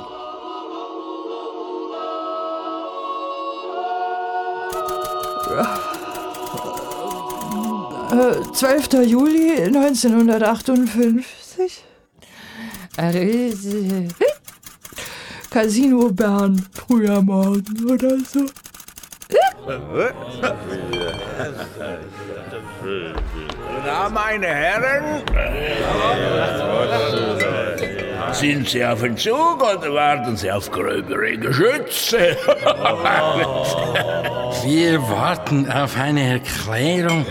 [8.12, 9.04] Äh, 12.
[9.04, 11.39] Juli 1958.
[12.96, 14.09] Äh,
[15.51, 18.46] Casino Bern, früher Morgen oder so.
[23.85, 25.23] Na, meine Herren,
[28.33, 32.37] sind Sie auf Entzug oder warten Sie auf gröbere Geschütze?
[34.64, 37.27] Wir warten auf eine Erklärung.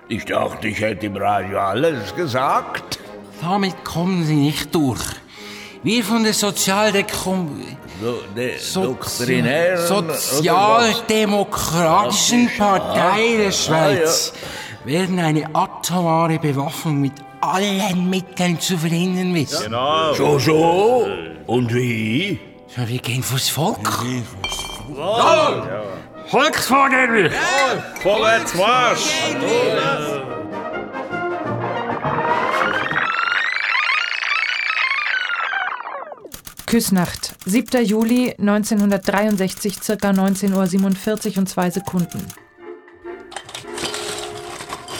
[0.07, 2.97] Ich dachte, ich hätte im Radio alles gesagt.
[3.41, 4.99] Damit kommen Sie nicht durch.
[5.83, 7.61] Wir von der Sozialdekom
[8.01, 9.43] So, de, Sozi
[9.87, 14.33] Sozialdemokratischen Partei der Ah, Schweiz
[14.83, 19.65] werden eine atomare Bewaffnung mit allen Mitteln zu verhindern wissen.
[19.65, 20.13] Genau.
[20.13, 21.07] So, so.
[21.45, 22.39] Und wie?
[22.77, 23.79] Ja, wir gehen vors Volk.
[26.27, 27.31] Volksvorgänge!
[28.01, 29.09] Vorwärts Marsch!
[36.67, 37.83] Küssnacht, 7.
[37.83, 42.27] Juli 1963, circa 19.47 Uhr und 2 Sekunden.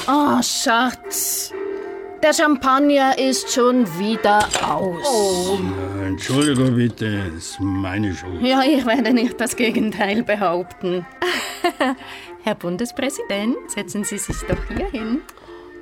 [0.08, 1.54] Oh, Schatz.
[2.22, 5.58] Der Champagner ist schon wieder aus.
[6.06, 8.42] Entschuldigung bitte, das ist meine Schuld.
[8.42, 11.06] Ja, ich werde nicht das Gegenteil behaupten.
[12.44, 15.22] Herr Bundespräsident, setzen Sie sich doch hier hin.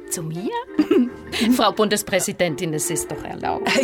[0.10, 0.50] Zu mir?
[1.56, 3.70] Frau Bundespräsidentin, es ist doch erlaubt.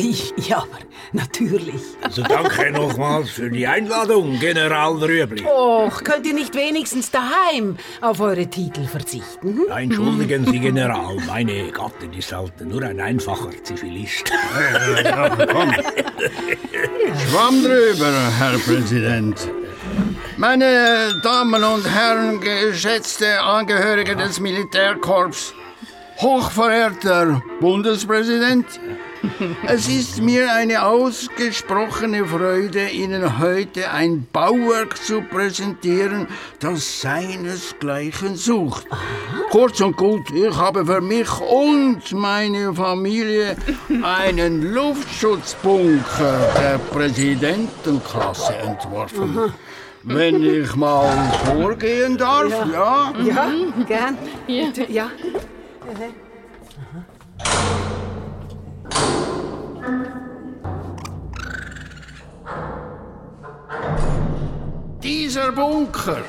[0.47, 0.79] Ja, aber
[1.13, 1.81] natürlich.
[2.01, 5.45] Also danke nochmals für die Einladung, General Rüebli.
[5.45, 9.59] Och, könnt ihr nicht wenigstens daheim auf eure Titel verzichten?
[9.59, 9.71] hm?
[9.77, 14.31] Entschuldigen Sie, General, meine Gattin ist halt nur ein einfacher Zivilist.
[17.29, 19.47] Schwamm drüber, Herr Präsident.
[20.37, 25.53] Meine Damen und Herren, geschätzte Angehörige des Militärkorps,
[26.21, 28.65] hochverehrter Bundespräsident,
[29.67, 36.27] Es ist mir eine ausgesprochene Freude, Ihnen heute ein Bauwerk zu präsentieren,
[36.59, 38.85] das seinesgleichen sucht.
[39.49, 43.55] Kurz und gut, ich habe für mich und meine Familie
[44.03, 49.53] einen Luftschutzbunker der Präsidentenklasse entworfen.
[50.03, 53.13] Wenn ich mal vorgehen darf, ja?
[53.23, 53.51] Ja,
[53.87, 54.17] gern.
[54.47, 54.73] Hier.
[54.89, 55.09] Ja.
[65.01, 66.21] Dieser Bunker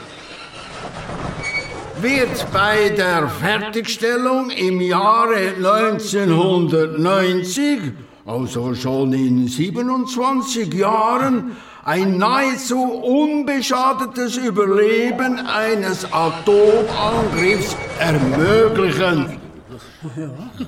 [2.00, 7.92] wird bei der Fertigstellung im Jahre 1990,
[8.26, 19.43] also schon in 27 Jahren, ein nahezu unbeschadetes Überleben eines Atomangriffs ermöglichen.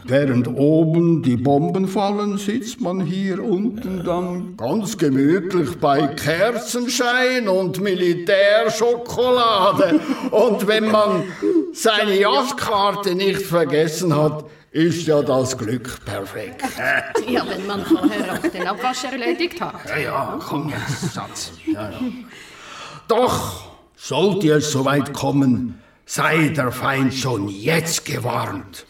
[0.05, 7.81] Während oben die Bomben fallen, sitzt man hier unten dann ganz gemütlich bei Kerzenschein und
[7.81, 10.01] Militärschokolade.
[10.31, 11.25] Und wenn man
[11.73, 14.47] seine Jastkarte nicht vergessen hat,
[14.77, 16.63] ist ja das Glück perfekt.
[17.29, 19.75] Ja, wenn man vorher auch den Abwasch erledigt hat.
[19.89, 21.53] Ja, ja, komm jetzt, Satz.
[21.67, 21.99] Ja, ja.
[23.09, 28.87] Doch, sollte es soweit kommen, sei der Feind schon jetzt gewarnt.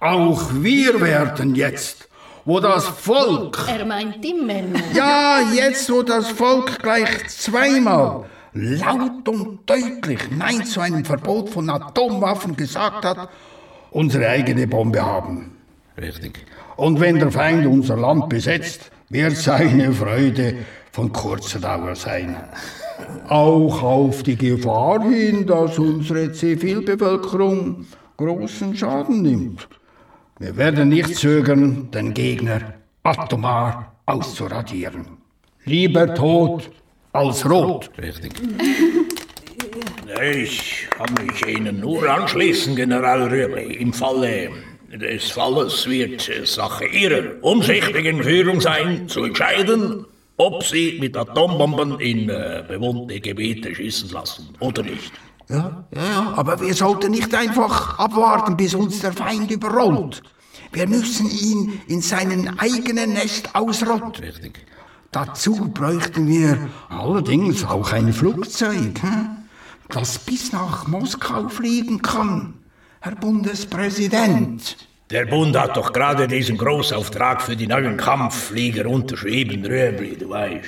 [0.00, 2.08] Auch wir werden jetzt,
[2.44, 4.62] wo das Volk, Er meint immer.
[4.92, 11.70] ja, jetzt, wo das Volk gleich zweimal laut und deutlich Nein zu einem Verbot von
[11.70, 13.28] Atomwaffen gesagt hat,
[13.90, 15.56] unsere eigene Bombe haben.
[15.96, 16.44] Richtig.
[16.76, 20.56] Und wenn der Feind unser Land besetzt, wird seine Freude
[20.92, 22.36] von kurzer Dauer sein.
[23.28, 29.68] Auch auf die Gefahr hin, dass unsere Zivilbevölkerung großen Schaden nimmt.
[30.38, 35.06] Wir werden nicht zögern, den Gegner atomar auszuradieren.
[35.64, 36.70] Lieber tot
[37.12, 37.90] als rot.
[37.98, 38.32] Richtig.
[40.22, 43.74] Ich kann mich Ihnen nur anschließen, General Röhrli.
[43.74, 44.50] Im Falle
[44.92, 51.98] des Falles wird es Sache Ihrer umsichtigen Führung sein, zu entscheiden, ob Sie mit Atombomben
[51.98, 55.12] in äh, bewohnte Gebiete schießen lassen oder nicht.
[55.48, 60.22] Ja, ja, ja, aber wir sollten nicht einfach abwarten, bis uns der Feind überrollt.
[60.72, 64.24] Wir müssen ihn in seinem eigenen Nest ausrotten.
[64.24, 64.66] Richtig.
[65.12, 69.00] Dazu bräuchten wir allerdings auch ein Flugzeug,
[69.88, 72.54] das bis nach Moskau fliegen kann.
[73.00, 74.76] Herr Bundespräsident.
[75.10, 80.64] Der Bund hat doch gerade diesen Großauftrag für die neuen Kampfflieger unterschrieben, Röbli, du weißt.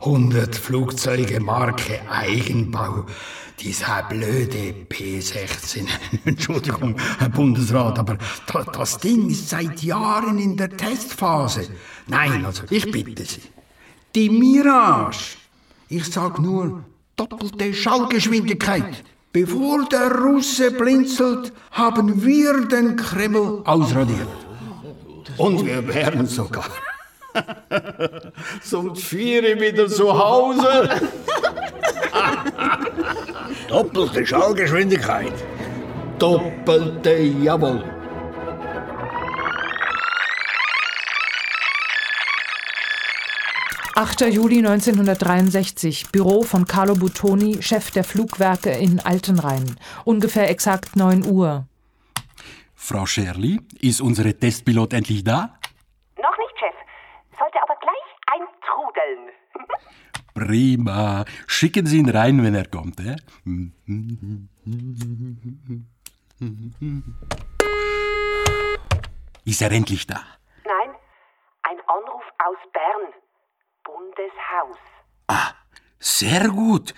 [0.00, 3.04] 100 Flugzeuge Marke Eigenbau.
[3.60, 5.86] Dieser blöde P16.
[6.24, 11.68] Entschuldigung, Herr Bundesrat, aber da, das Ding ist seit Jahren in der Testphase.
[12.06, 13.42] Nein, also ich bitte Sie.
[14.14, 15.36] Die Mirage.
[15.90, 16.82] Ich sag nur
[17.16, 19.04] doppelte Schallgeschwindigkeit.
[19.32, 24.28] Bevor der Russe blinzelt, haben wir den Kreml ausradiert.
[25.36, 26.64] Und wir wären sogar
[28.62, 30.88] zum Viere wieder zu Hause.
[33.68, 35.32] Doppelte Schallgeschwindigkeit.
[36.18, 37.84] Doppelte, jawohl.
[43.94, 44.28] »8.
[44.28, 49.76] Juli 1963, Büro von Carlo Buttoni, Chef der Flugwerke in Altenrhein.
[50.04, 51.66] Ungefähr exakt 9 Uhr.
[52.74, 55.58] Frau Scherli, ist unsere Testpilot endlich da?
[56.16, 56.74] Noch nicht, Chef.
[57.38, 57.76] Sollte aber
[58.70, 59.30] eintrudeln.
[60.34, 61.24] Prima.
[61.46, 63.00] Schicken Sie ihn rein, wenn er kommt.
[63.00, 63.16] Eh?
[69.44, 70.20] Ist er endlich da?
[70.64, 70.90] Nein,
[71.62, 73.12] ein Anruf aus Bern.
[73.84, 74.78] Bundeshaus.
[75.98, 76.94] Sehr gut.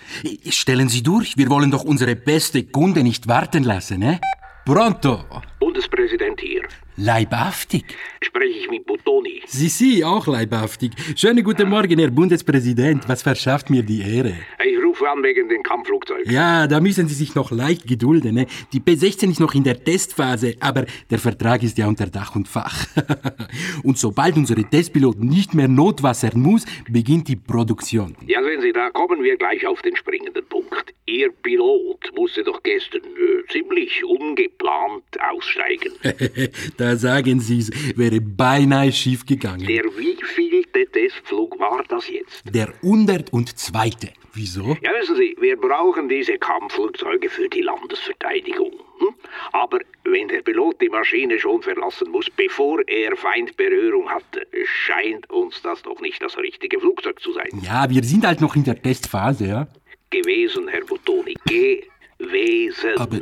[0.49, 1.37] Stellen Sie durch.
[1.37, 4.19] Wir wollen doch unsere beste Kunde nicht warten lassen, eh?
[4.65, 5.25] Pronto.
[5.59, 6.61] Bundespräsident hier.
[6.95, 7.83] Leibhaftig.
[8.21, 9.41] Spreche ich mit Buttoni?
[9.45, 10.93] Sie, Sie, auch leibhaftig.
[11.17, 13.03] Schönen guten Morgen, Herr Bundespräsident.
[13.09, 14.35] Was verschafft mir die Ehre?
[14.65, 16.31] Ich an wegen den Kampfflugzeugen.
[16.31, 18.35] Ja, da müssen Sie sich noch leicht gedulden.
[18.35, 18.47] Ne?
[18.71, 22.47] Die P16 ist noch in der Testphase, aber der Vertrag ist ja unter Dach und
[22.47, 22.85] Fach.
[23.83, 28.15] und sobald unsere Testpiloten nicht mehr notwassern muss, beginnt die Produktion.
[28.25, 30.93] Ja, sehen Sie, da kommen wir gleich auf den springenden Punkt.
[31.05, 35.93] Ihr Pilot musste doch gestern äh, ziemlich ungeplant aussteigen.
[36.77, 39.67] da sagen Sie's, wäre beinahe schief gegangen.
[39.67, 42.43] Der wievielte Testflug war das jetzt?
[42.53, 43.91] Der 102.
[44.33, 44.75] Wieso?
[44.83, 48.73] Ja, wissen Sie, wir brauchen diese Kampfflugzeuge für die Landesverteidigung.
[48.99, 49.15] Hm?
[49.53, 55.61] Aber wenn der Pilot die Maschine schon verlassen muss, bevor er Feindberührung hatte, scheint uns
[55.61, 57.47] das doch nicht das richtige Flugzeug zu sein.
[57.61, 59.67] Ja, wir sind halt noch in der Testphase, ja.
[60.09, 62.97] Gewesen, Herr Bottoni, gewesen.
[62.97, 63.21] Aber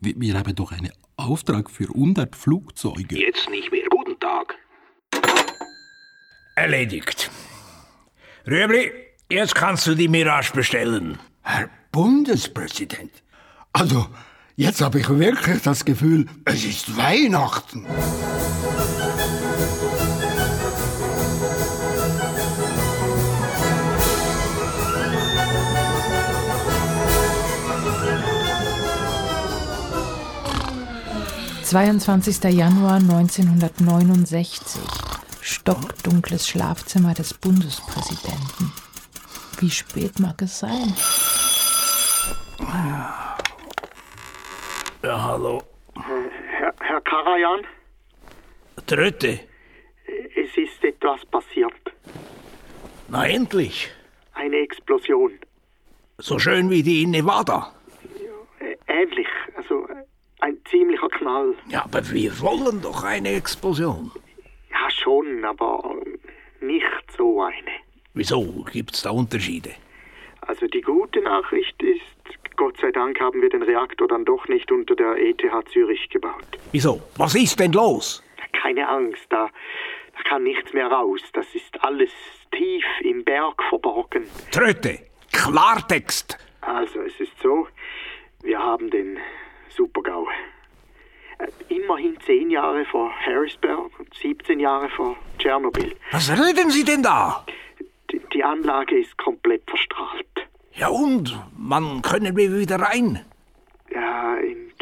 [0.00, 3.18] wir, wir haben doch einen Auftrag für 100 Flugzeuge.
[3.18, 3.84] Jetzt nicht mehr.
[3.90, 4.56] Guten Tag.
[6.56, 7.30] Erledigt.
[8.46, 8.90] Röbli,
[9.32, 11.18] jetzt kannst du die Mirage bestellen.
[11.42, 13.10] Herr Bundespräsident,
[13.72, 14.06] also
[14.56, 17.86] jetzt habe ich wirklich das Gefühl, es ist Weihnachten.–
[31.72, 32.44] 22.
[32.52, 34.60] Januar 1969.
[35.40, 38.72] Stockdunkles Schlafzimmer des Bundespräsidenten.
[39.62, 40.92] Wie spät mag es sein?
[45.04, 45.62] Ja, hallo.
[45.94, 47.60] Herr, Herr Karajan,
[48.86, 49.38] Tröte.
[50.34, 51.72] es ist etwas passiert.
[53.08, 53.88] Na endlich.
[54.34, 55.38] Eine Explosion.
[56.18, 57.72] So schön wie die in Nevada.
[58.60, 59.94] Ä- Ähnlich, also äh,
[60.40, 61.54] ein ziemlicher Knall.
[61.68, 64.10] Ja, aber wir wollen doch eine Explosion.
[64.72, 65.94] Ja, schon, aber
[66.60, 66.86] äh, nicht
[67.16, 67.81] so eine.
[68.14, 68.64] Wieso?
[68.72, 69.70] Gibt's da Unterschiede?
[70.42, 72.00] Also die gute Nachricht ist,
[72.56, 75.40] Gott sei Dank haben wir den Reaktor dann doch nicht unter der ETH
[75.72, 76.44] Zürich gebaut.
[76.72, 77.00] Wieso?
[77.16, 78.22] Was ist denn los?
[78.60, 79.48] Keine Angst, da,
[80.16, 81.20] da kann nichts mehr raus.
[81.32, 82.10] Das ist alles
[82.50, 84.24] tief im Berg verborgen.
[84.50, 84.98] Tröte.
[85.32, 86.36] Klartext.
[86.60, 87.66] Also, es ist so,
[88.42, 89.18] wir haben den
[89.70, 90.28] Supergau.
[91.38, 95.96] Äh, Immerhin zehn Jahre vor Harrisburg und 17 Jahre vor Tschernobyl.
[96.12, 97.44] Was reden Sie denn da?
[98.32, 100.48] Die, Anlage ist komplett verstrahlt.
[100.72, 101.38] Ja und?
[101.56, 103.24] Wann können wir wieder rein?
[103.92, 104.72] Ja, in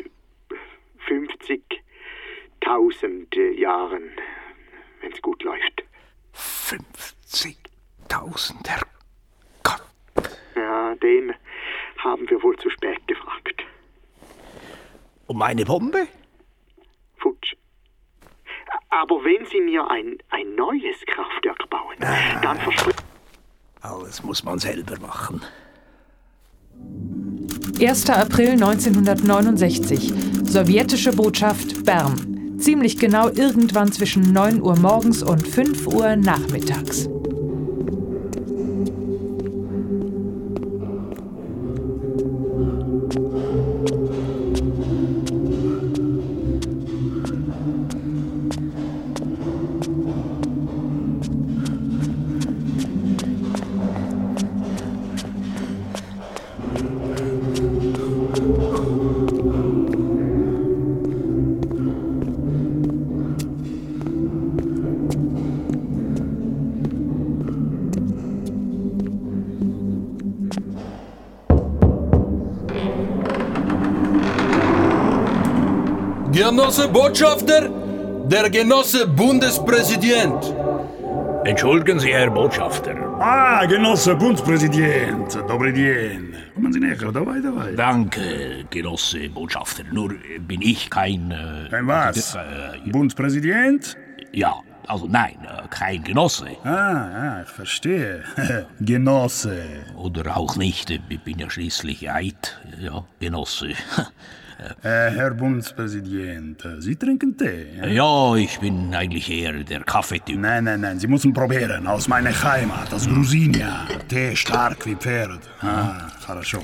[1.09, 4.11] 50.000 Jahren,
[5.01, 5.83] wenn es gut läuft.
[6.35, 8.87] 50.000, Herr.
[10.57, 11.33] Ja, den
[11.99, 13.65] haben wir wohl zu spät gefragt.
[15.27, 16.09] Und meine Bombe?
[17.17, 17.55] Futsch.
[18.91, 21.97] Aber wenn Sie mir ein, ein neues Kraftwerk bauen,
[22.43, 23.00] dann verspreche
[23.81, 25.41] Alles muss man selber machen.
[27.81, 28.11] 1.
[28.11, 30.13] April 1969.
[30.45, 32.59] Sowjetische Botschaft Bern.
[32.59, 37.09] Ziemlich genau irgendwann zwischen 9 Uhr morgens und 5 Uhr nachmittags.
[76.93, 77.69] Botschafter,
[78.27, 80.55] der Genosse Bundespräsident.
[81.45, 82.95] Entschuldigen Sie, Herr Botschafter.
[83.21, 85.35] Ah, Genosse Bundespräsident.
[85.49, 86.35] Dobry dzień.
[86.55, 87.73] Kommen Sie näher, dabei, dabei.
[87.77, 89.85] Danke, Genosse Botschafter.
[89.93, 91.31] Nur äh, bin ich kein...
[91.31, 92.35] Äh, Kein was?
[92.35, 93.97] Äh, Bundespräsident?
[94.33, 94.55] ja,
[94.87, 96.47] also nein, äh, kein Genosse.
[96.65, 98.25] Ah, ja, ich verstehe.
[98.81, 99.63] Genosse.
[99.97, 103.69] Oder auch nicht, äh, ich bin ja schließlich Eid, ja, Genosse.
[104.84, 107.68] Äh, Herr Bundespräsident, äh, Sie trinken Tee?
[107.94, 110.40] Ja, ich bin eigentlich eher der Kaffeetyp.
[110.40, 111.86] Nein, nein, nein, Sie müssen probieren.
[111.88, 113.86] Aus meiner Heimat, aus Grusinia.
[114.08, 115.42] Tee stark wie Pferd.
[115.62, 116.64] Ah, хорошо.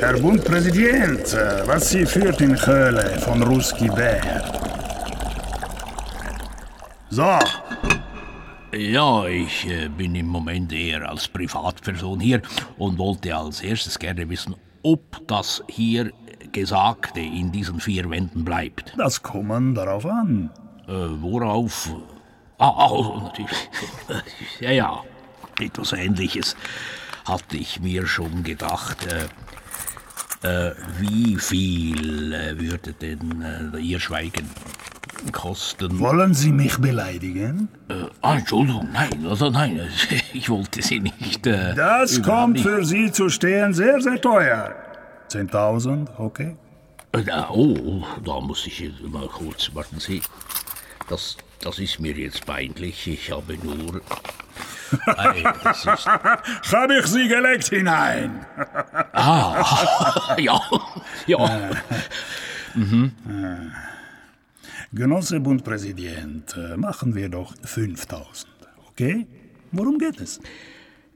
[0.00, 4.42] Herr Bundespräsident, äh, was Sie führt in Höhle von Ruski Bär?
[7.10, 7.38] So,
[8.71, 12.41] ja, ich äh, bin im Moment eher als Privatperson hier
[12.77, 16.11] und wollte als erstes gerne wissen, ob das hier
[16.51, 18.93] Gesagte in diesen vier Wänden bleibt.
[18.95, 20.51] das kommt darauf an.
[20.87, 21.89] Äh, worauf?
[22.59, 23.69] Ah, ah, natürlich.
[24.59, 25.03] ja, ja,
[25.59, 26.55] etwas Ähnliches
[27.25, 29.07] hatte ich mir schon gedacht.
[29.07, 29.27] Äh,
[30.41, 34.49] äh, wie viel äh, würde denn äh, Ihr Schweigen
[35.31, 35.99] kosten?
[35.99, 37.67] Wollen Sie mich beleidigen?
[37.89, 39.79] Äh, ah, Entschuldigung, nein, also nein,
[40.33, 41.45] ich wollte Sie nicht.
[41.47, 42.63] Äh, Das kommt nicht.
[42.63, 44.73] für Sie zu stehen sehr, sehr teuer.
[45.31, 46.55] 10.000, okay?
[47.11, 50.21] Äh, da- oh, da muss ich jetzt mal kurz, warten Sie.
[51.09, 53.05] Das Das ist mir jetzt peinlich.
[53.07, 54.01] Ich habe nur.
[55.17, 56.07] Ei, das ist.
[56.63, 58.45] Ich Sie gelegt hinein?
[59.13, 60.59] Ah, ja,
[61.27, 61.69] ja.
[62.75, 63.11] Mhm.
[64.91, 68.47] Genosse Bundpräsident, äh, machen wir doch 5000,
[68.89, 69.27] okay?
[69.71, 70.39] Worum geht es?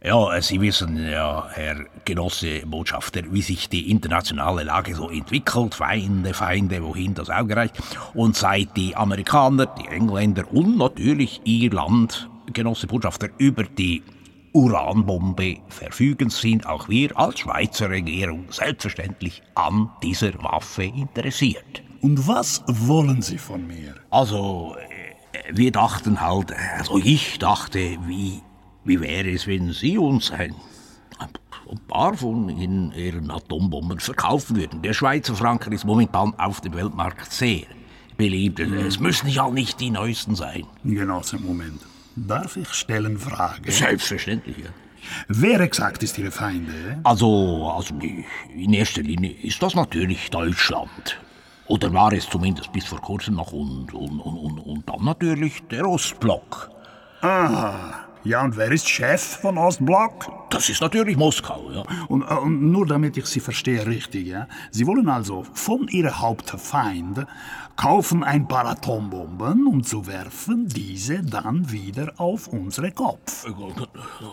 [0.04, 5.74] Ja, Sie wissen ja, Herr Genosse Botschafter, wie sich die internationale Lage so entwickelt.
[5.74, 7.82] Feinde, Feinde, wohin das Auge reicht.
[8.14, 14.04] Und seit die Amerikaner, die Engländer und natürlich Ihr Land, Genosse Botschafter, über die
[14.52, 21.83] Uranbombe verfügen, sind auch wir als Schweizer Regierung selbstverständlich an dieser Waffe interessiert.
[22.04, 23.96] Und was wollen Sie von mir?
[24.10, 24.76] Also,
[25.32, 28.42] äh, wir dachten halt, also ich dachte, wie,
[28.84, 30.54] wie wäre es, wenn Sie uns ein,
[31.18, 34.82] ein paar von Ihren, Ihren Atombomben verkaufen würden?
[34.82, 37.62] Der Schweizer Franken ist momentan auf dem Weltmarkt sehr
[38.18, 38.60] beliebt.
[38.60, 40.66] Es müssen ja nicht die neuesten sein.
[40.84, 41.80] Genosse, Moment.
[42.18, 43.72] Darf ich stellen Frage?
[43.72, 44.70] Selbstverständlich, ja.
[45.30, 47.00] Wer exakt ist Ihre Feinde?
[47.06, 47.96] Also, also
[48.54, 51.18] in erster Linie ist das natürlich Deutschland.
[51.68, 55.88] Oder war es zumindest bis vor kurzem noch und, und, und, und, dann natürlich der
[55.88, 56.70] Ostblock.
[57.22, 57.94] Ah,
[58.26, 60.50] ja, und wer ist Chef von Ostblock?
[60.50, 61.84] Das ist natürlich Moskau, ja.
[62.08, 64.48] Und, äh, und nur damit ich Sie verstehe richtig, ja?
[64.72, 67.26] Sie wollen also von Ihrem Hauptfeind
[67.76, 73.46] kaufen ein paar Atombomben, um zu werfen diese dann wieder auf unsere Kopf.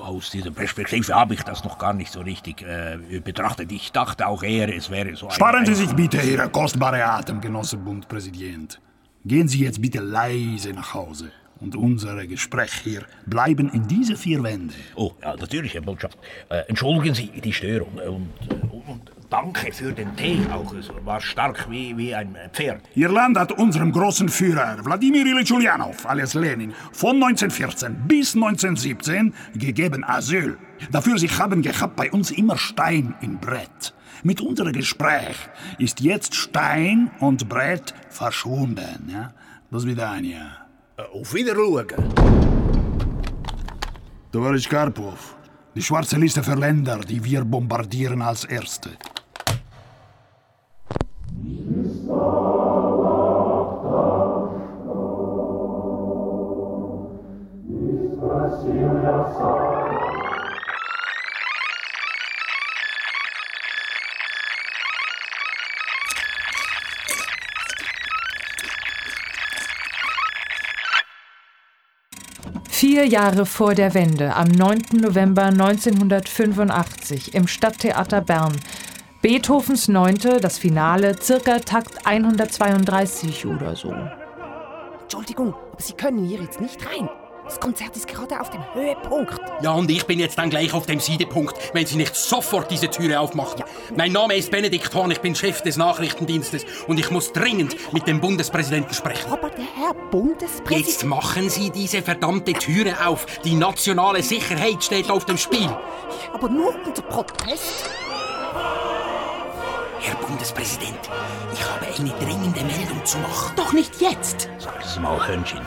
[0.03, 3.73] Aus dieser Perspektive habe ich das noch gar nicht so richtig äh, betrachtet.
[3.73, 5.31] Ich dachte auch eher, es wäre so.
[5.31, 8.81] Sparen Sie sich bitte Ihre kostbare Atem, Genosse Bundpräsident.
[9.25, 11.31] Gehen Sie jetzt bitte leise nach Hause.
[11.61, 14.73] Und unsere Gespräche hier bleiben in diese vier Wände.
[14.95, 16.17] Oh, ja, natürlich, Herr Botschaft.
[16.49, 17.99] Äh, entschuldigen Sie die Störung.
[17.99, 18.31] äh, Und,
[18.87, 20.75] und danke für den Tee auch.
[20.75, 22.83] Es war stark wie, wie ein Pferd.
[22.95, 29.33] Ihr Land hat unserem großen Führer Wladimir Ilyich Ulyanov, alias Lenin, von 1914 bis 1917
[29.55, 30.59] gegeben Asyl.
[30.91, 33.95] Dafür sie haben gehabt bei uns immer Stein im Brett.
[34.23, 35.37] Mit unserem Gespräch
[35.79, 39.09] ist jetzt Stein und Brett verschwunden.
[39.11, 39.33] Ja?
[39.71, 40.67] Das wieder ein Jahr.
[41.15, 41.87] Auf Wiedersehen.
[44.33, 45.37] Towarisch Karpov,
[45.75, 48.91] die schwarze Liste für Länder, die wir bombardieren als Erste.
[72.69, 74.79] Vier Jahre vor der Wende, am 9.
[75.01, 78.57] November 1985 im Stadttheater Bern.
[79.23, 83.95] Beethovens Neunte, das Finale, circa Takt 132 oder so.
[85.03, 87.09] Entschuldigung, aber Sie können hier jetzt nicht rein.
[87.51, 89.35] Das Konzert ist gerade auf dem Höhepunkt.
[89.61, 92.89] Ja, und ich bin jetzt dann gleich auf dem Siedepunkt, wenn Sie nicht sofort diese
[92.89, 93.65] Türe aufmachen.
[93.97, 98.07] Mein Name ist Benedikt Horn, ich bin Chef des Nachrichtendienstes und ich muss dringend mit
[98.07, 99.33] dem Bundespräsidenten sprechen.
[99.33, 100.87] Aber der Herr Bundespräsident...
[100.87, 103.27] Jetzt machen Sie diese verdammte Türe auf.
[103.43, 105.69] Die nationale Sicherheit steht auf dem Spiel.
[106.33, 107.91] Aber nur unter Protest.
[109.99, 111.01] Herr Bundespräsident,
[111.53, 113.55] ich habe eine dringende Meldung zu machen.
[113.57, 114.49] Doch nicht jetzt.
[114.59, 115.61] Sagen Sie mal, Hörnchen,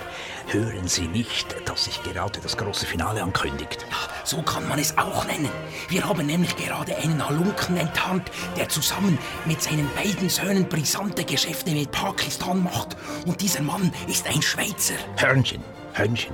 [0.48, 3.86] hören Sie nicht, dass sich gerade das große Finale ankündigt?
[3.89, 5.50] Ja, so kann man es auch nennen.
[5.89, 11.72] Wir haben nämlich gerade einen Halunken enttarnt, der zusammen mit seinen beiden Söhnen brisante Geschäfte
[11.72, 12.98] mit Pakistan macht.
[13.26, 14.96] Und dieser Mann ist ein Schweizer.
[15.18, 15.64] Hörnchen,
[15.94, 16.34] Hörnchen,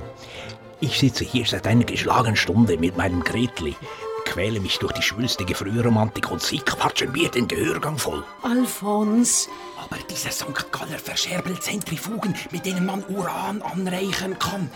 [0.80, 3.76] ich sitze hier seit einer geschlagenen Stunde mit meinem Gretli,
[4.24, 8.24] quäle mich durch die schwülstige Frühromantik und Sie quatschen mir den Gehörgang voll.
[8.42, 9.48] Alphons.
[9.90, 10.70] Aber diese St.
[10.70, 14.70] Galler verscherbelt Zentrifugen, mit denen man Uran anreichern kann.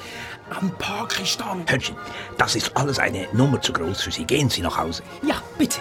[0.51, 1.65] An Pakistan.
[1.69, 1.97] Hörnchen,
[2.37, 4.25] das ist alles eine Nummer zu groß für Sie.
[4.25, 5.03] Gehen Sie nach Hause.
[5.23, 5.81] Ja, bitte.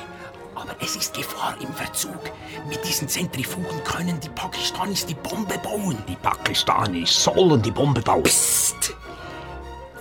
[0.56, 2.32] Aber es ist Gefahr im Verzug.
[2.70, 5.98] Mit diesen Zentrifugen können die Pakistanis die Bombe bauen.
[6.08, 8.24] Die Pakistanis sollen die Bombe bauen.
[8.24, 8.94] Psst!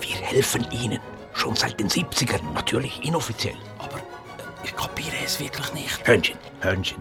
[0.01, 1.01] Wir helfen ihnen.
[1.35, 3.57] Schon seit den 70ern, natürlich inoffiziell.
[3.79, 6.07] Aber äh, ich kapiere es wirklich nicht.
[6.07, 6.99] Hörnchen, Hörnchen,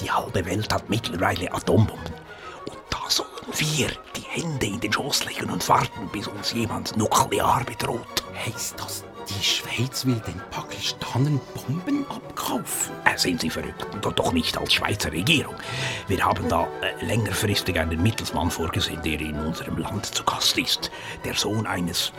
[0.00, 2.14] die halbe Welt hat mittlerweile Atombomben.
[2.66, 6.96] Und da sollen wir die Hände in den Schoß legen und warten, bis uns jemand
[6.96, 8.24] nuklear bedroht.
[8.46, 12.94] Heißt das, die Schweiz will den Pakistanern Bomben abkaufen?
[13.04, 13.86] Äh, sind Sie verrückt?
[14.00, 15.54] Doch, doch nicht als Schweizer Regierung.
[16.08, 20.90] Wir haben da äh, längerfristig einen Mittelsmann vorgesehen, der in unserem Land zu Gast ist.
[21.24, 22.12] Der Sohn eines,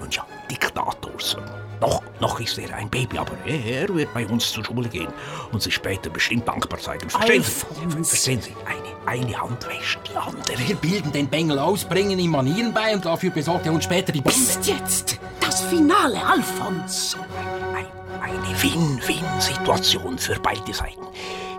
[0.00, 1.36] nun ja, Diktators.
[1.80, 5.08] Noch, noch ist er ein Baby, aber er wird bei uns zur Schule gehen
[5.50, 7.08] und sich später bestimmt dankbar zeigen.
[7.08, 8.04] Verstehen Sie?
[8.04, 8.54] Verstehen Sie?
[8.66, 10.68] Eine, eine Hand wäscht die andere.
[10.68, 14.12] Wir bilden den Bengel aus, bringen ihm Manieren bei und dafür besorgt er uns später
[14.12, 14.38] die Bombe.
[14.38, 17.16] Ist jetzt das Finale, Alfons.
[18.20, 21.06] Eine Win-Win-Situation für beide Seiten.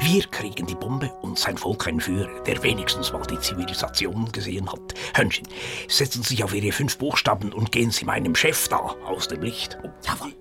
[0.04, 4.68] Wir kriegen die Bombe und sein Volk einen Führer, der wenigstens mal die Zivilisation gesehen
[4.72, 4.96] hat.
[5.14, 5.48] Hörnchen,
[5.88, 9.44] setzen Sie sich auf Ihre fünf Buchstaben und gehen Sie meinem Chef da aus dem
[9.44, 9.78] Licht.
[10.04, 10.34] Jawohl.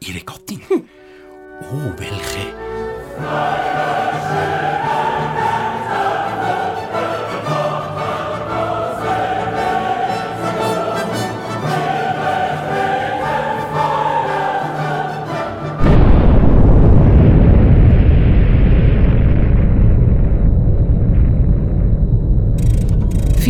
[0.00, 0.62] Ihre Gattin?
[0.68, 2.54] Oh, welche?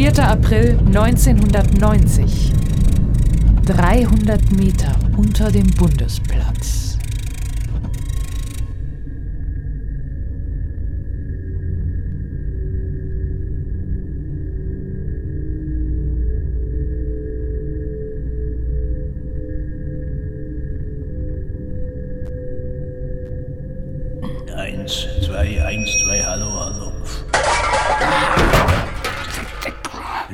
[0.09, 2.51] Vierter April 1990.
[3.67, 6.98] 300 Meter unter dem Bundesplatz.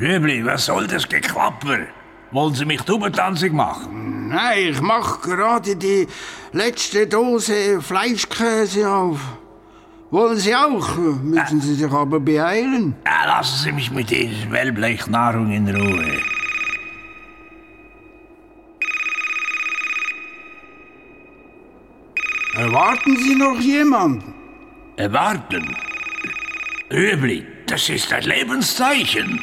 [0.05, 1.79] Rübli, was soll das Geklapper?
[2.31, 4.27] Wollen Sie mich dubentanzig machen?
[4.27, 6.05] Nein, ich mach gerade die
[6.51, 9.19] letzte Dose Fleischkäse auf.
[10.11, 10.95] Wollen Sie auch?
[11.23, 12.95] Müssen Sie sich aber beeilen.
[13.03, 16.21] Ja, lassen Sie mich mit dieser Wellblechnarung in Ruhe.
[22.53, 24.35] Erwarten Sie noch jemanden?
[24.97, 25.75] Erwarten?
[26.91, 29.41] Rübli, das ist ein Lebenszeichen.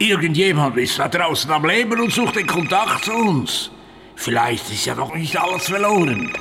[0.00, 3.70] Irgendjemand ist da draußen am Leben und sucht den Kontakt zu uns.
[4.16, 6.32] Vielleicht ist ja noch nicht alles verloren.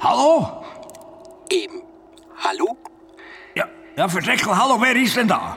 [0.00, 0.64] Hallo?
[1.52, 1.82] Ähm,
[2.42, 2.76] hallo?
[3.54, 5.56] Ja, ja, Verdeckel, hallo, wer ist denn da?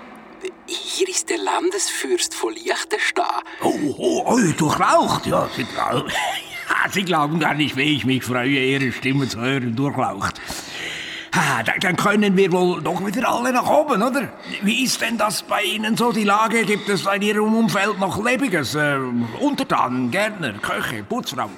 [0.68, 3.26] Hier ist der Landesfürst von Liechtenstein.
[3.63, 5.49] Oh, oh, oh, durchlaucht, ja.
[5.55, 6.11] Sie, glauben-
[6.70, 10.39] Ja, Sie glauben gar nicht, wie ich mich freue, Ihre Stimme zu hören, durchlaucht.
[11.38, 14.29] Dann, dann können wir wohl doch wieder alle nach oben, oder?
[14.63, 16.65] Wie ist denn das bei Ihnen so, die Lage?
[16.65, 18.73] Gibt es in Ihrem Umfeld noch Lebiges?
[18.73, 18.97] Äh,
[19.39, 21.49] Untertanen, Gärtner, Köche, Putzfrau?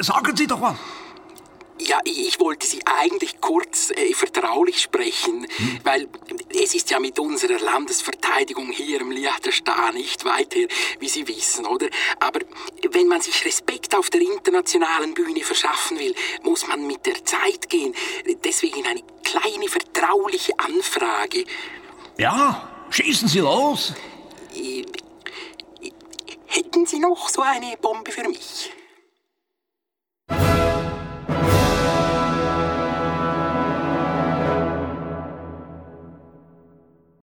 [0.00, 0.76] Sagen Sie doch was.
[1.80, 5.46] Ja, ich wollte Sie eigentlich kurz äh, vertraulich sprechen,
[5.82, 6.08] weil
[6.50, 10.68] es ist ja mit unserer Landesverteidigung hier im Liechtenstein nicht weit her,
[11.00, 11.88] wie Sie wissen, oder?
[12.20, 12.40] Aber
[12.90, 17.68] wenn man sich Respekt auf der internationalen Bühne verschaffen will, muss man mit der Zeit
[17.68, 17.92] gehen.
[18.44, 21.44] Deswegen eine kleine vertrauliche Anfrage.
[22.18, 23.94] Ja, schießen Sie los.
[26.46, 28.70] Hätten Sie noch so eine Bombe für mich?